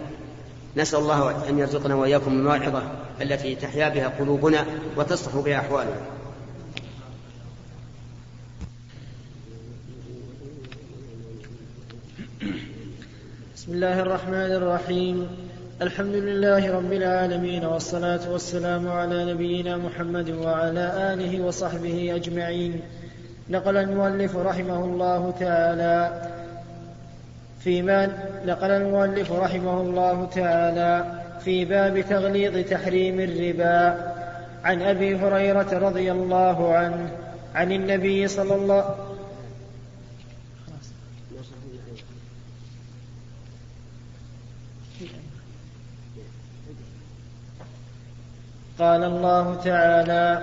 نسأل 0.78 1.00
الله 1.00 1.50
أن 1.50 1.60
يرزقنا 1.60 1.96
وإياكم 1.96 2.32
الموعظة 2.32 2.84
التي 3.22 3.56
تحيا 3.56 3.90
بها 3.90 4.08
قلوبنا 4.08 4.66
وتصلح 4.98 5.36
بها 5.36 5.60
أحوالنا. 5.60 6.02
بسم 13.56 13.74
الله 13.74 14.00
الرحمن 14.00 14.52
الرحيم. 14.52 15.28
الحمد 15.82 16.16
لله 16.16 16.76
رب 16.78 16.94
العالمين 16.94 17.66
والصلاة 17.66 18.32
والسلام 18.32 18.88
على 18.88 19.34
نبينا 19.34 19.78
محمد 19.78 20.30
وعلى 20.30 21.14
آله 21.14 21.46
وصحبه 21.46 22.16
أجمعين. 22.16 22.82
نقل 23.50 23.78
المؤلف 23.78 24.36
رحمه 24.36 24.86
الله 24.86 25.34
تعالى 25.40 26.22
فيما 27.60 28.10
نقل 28.46 28.72
المؤلف 28.72 29.32
رحمه 29.32 29.82
الله 29.82 30.26
تعالى 30.26 31.22
في 31.46 31.66
باب 31.66 32.02
تغليظ 32.10 32.70
تحريم 32.70 33.20
الربا. 33.20 34.12
عن 34.64 34.82
أبي 34.82 35.16
هريرة 35.16 35.80
رضي 35.80 36.12
الله 36.12 36.74
عنه 36.74 37.10
عن 37.56 37.72
النبي 37.72 38.28
صلى 38.28 38.56
الله 38.56 38.96
قال 48.80 49.04
الله 49.04 49.56
تعالى 49.64 50.42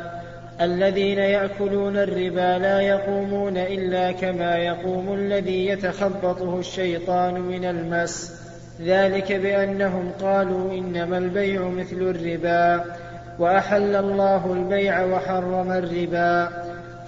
الذين 0.60 1.18
يأكلون 1.18 1.96
الربا 1.96 2.58
لا 2.58 2.80
يقومون 2.80 3.56
إلا 3.56 4.12
كما 4.12 4.56
يقوم 4.56 5.14
الذي 5.14 5.66
يتخبطه 5.66 6.58
الشيطان 6.58 7.40
من 7.40 7.64
المس. 7.64 8.32
ذلك 8.80 9.32
بأنهم 9.32 10.10
قالوا 10.22 10.72
إنما 10.72 11.18
البيع 11.18 11.68
مثل 11.68 11.96
الربا 11.96 12.84
وأحل 13.38 13.96
الله 13.96 14.52
البيع 14.52 15.04
وحرم 15.04 15.72
الربا. 15.72 16.48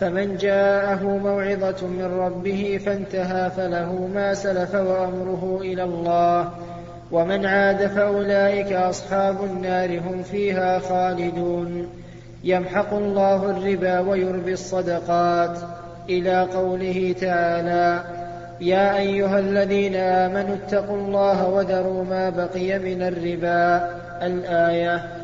فمن 0.01 0.37
جاءه 0.37 1.05
موعظة 1.05 1.87
من 1.87 2.05
ربه 2.05 2.81
فانتهى 2.87 3.51
فله 3.51 4.09
ما 4.15 4.35
سلف 4.35 4.75
وأمره 4.75 5.59
إلى 5.63 5.85
الله. 5.85 6.51
ومن 7.13 7.47
عاد 7.47 7.87
فأولئك 7.87 8.73
أصحاب 8.73 9.45
النار 9.45 9.99
هم 9.99 10.23
فيها 10.23 10.79
خالدون. 10.79 11.89
يمحق 12.45 12.95
الله 12.95 13.51
الربا 13.51 14.01
ويربي 14.01 14.53
الصدقات. 14.53 15.59
إلى 16.09 16.43
قوله 16.43 17.15
تعالى 17.21 18.05
يا 18.61 18.97
أيها 18.97 19.39
الذين 19.39 19.95
آمنوا 19.95 20.57
اتقوا 20.57 20.97
الله 20.97 21.49
وذروا 21.49 22.05
ما 22.05 22.31
بقي 22.31 22.79
من 22.79 23.03
الربا. 23.03 23.91
الآية. 24.27 25.19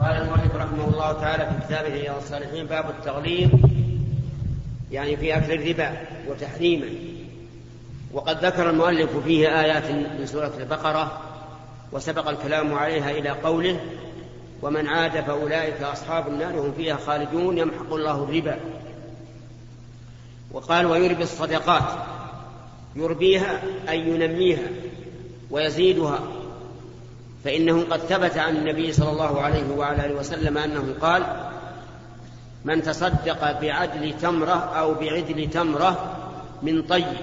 قال 0.00 0.43
رحمه 0.74 0.92
الله 0.92 1.12
تعالى 1.12 1.46
في 1.46 1.66
كتابه 1.66 1.88
رياض 1.88 2.16
الصالحين 2.16 2.66
باب 2.66 2.90
التغليظ 2.90 3.50
يعني 4.90 5.16
في 5.16 5.36
أكل 5.36 5.52
الربا 5.52 5.96
وتحريمه. 6.28 6.86
وقد 8.12 8.44
ذكر 8.44 8.70
المؤلف 8.70 9.16
فيه 9.16 9.60
آيات 9.60 9.90
من 9.90 10.26
سورة 10.26 10.52
البقرة 10.58 11.20
وسبق 11.92 12.28
الكلام 12.28 12.74
عليها 12.74 13.10
إلى 13.10 13.30
قوله 13.30 13.80
ومن 14.62 14.86
عاد 14.86 15.20
فأولئك 15.20 15.82
أصحاب 15.82 16.28
النار 16.28 16.60
هم 16.60 16.72
فيها 16.76 16.96
خالدون 16.96 17.58
يمحق 17.58 17.94
الله 17.94 18.24
الربا. 18.24 18.60
وقال 20.52 20.86
ويربي 20.86 21.22
الصدقات 21.22 22.06
يربيها 22.96 23.62
أي 23.88 24.00
ينميها 24.00 24.68
ويزيدها. 25.50 26.18
فإنه 27.44 27.84
قد 27.90 28.00
ثبت 28.00 28.38
عن 28.38 28.56
النبي 28.56 28.92
صلى 28.92 29.10
الله 29.10 29.40
عليه 29.40 29.64
وعلى 29.76 30.06
آله 30.06 30.14
وسلم 30.14 30.58
أنه 30.58 30.94
قال 31.00 31.22
من 32.64 32.82
تصدق 32.82 33.60
بعدل 33.60 34.14
تمرة 34.22 34.72
أو 34.78 34.94
بعدل 34.94 35.50
تمرة 35.50 36.16
من 36.62 36.82
طيب. 36.82 37.16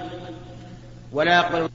ولا 1.12 1.36
يقبل 1.36 1.68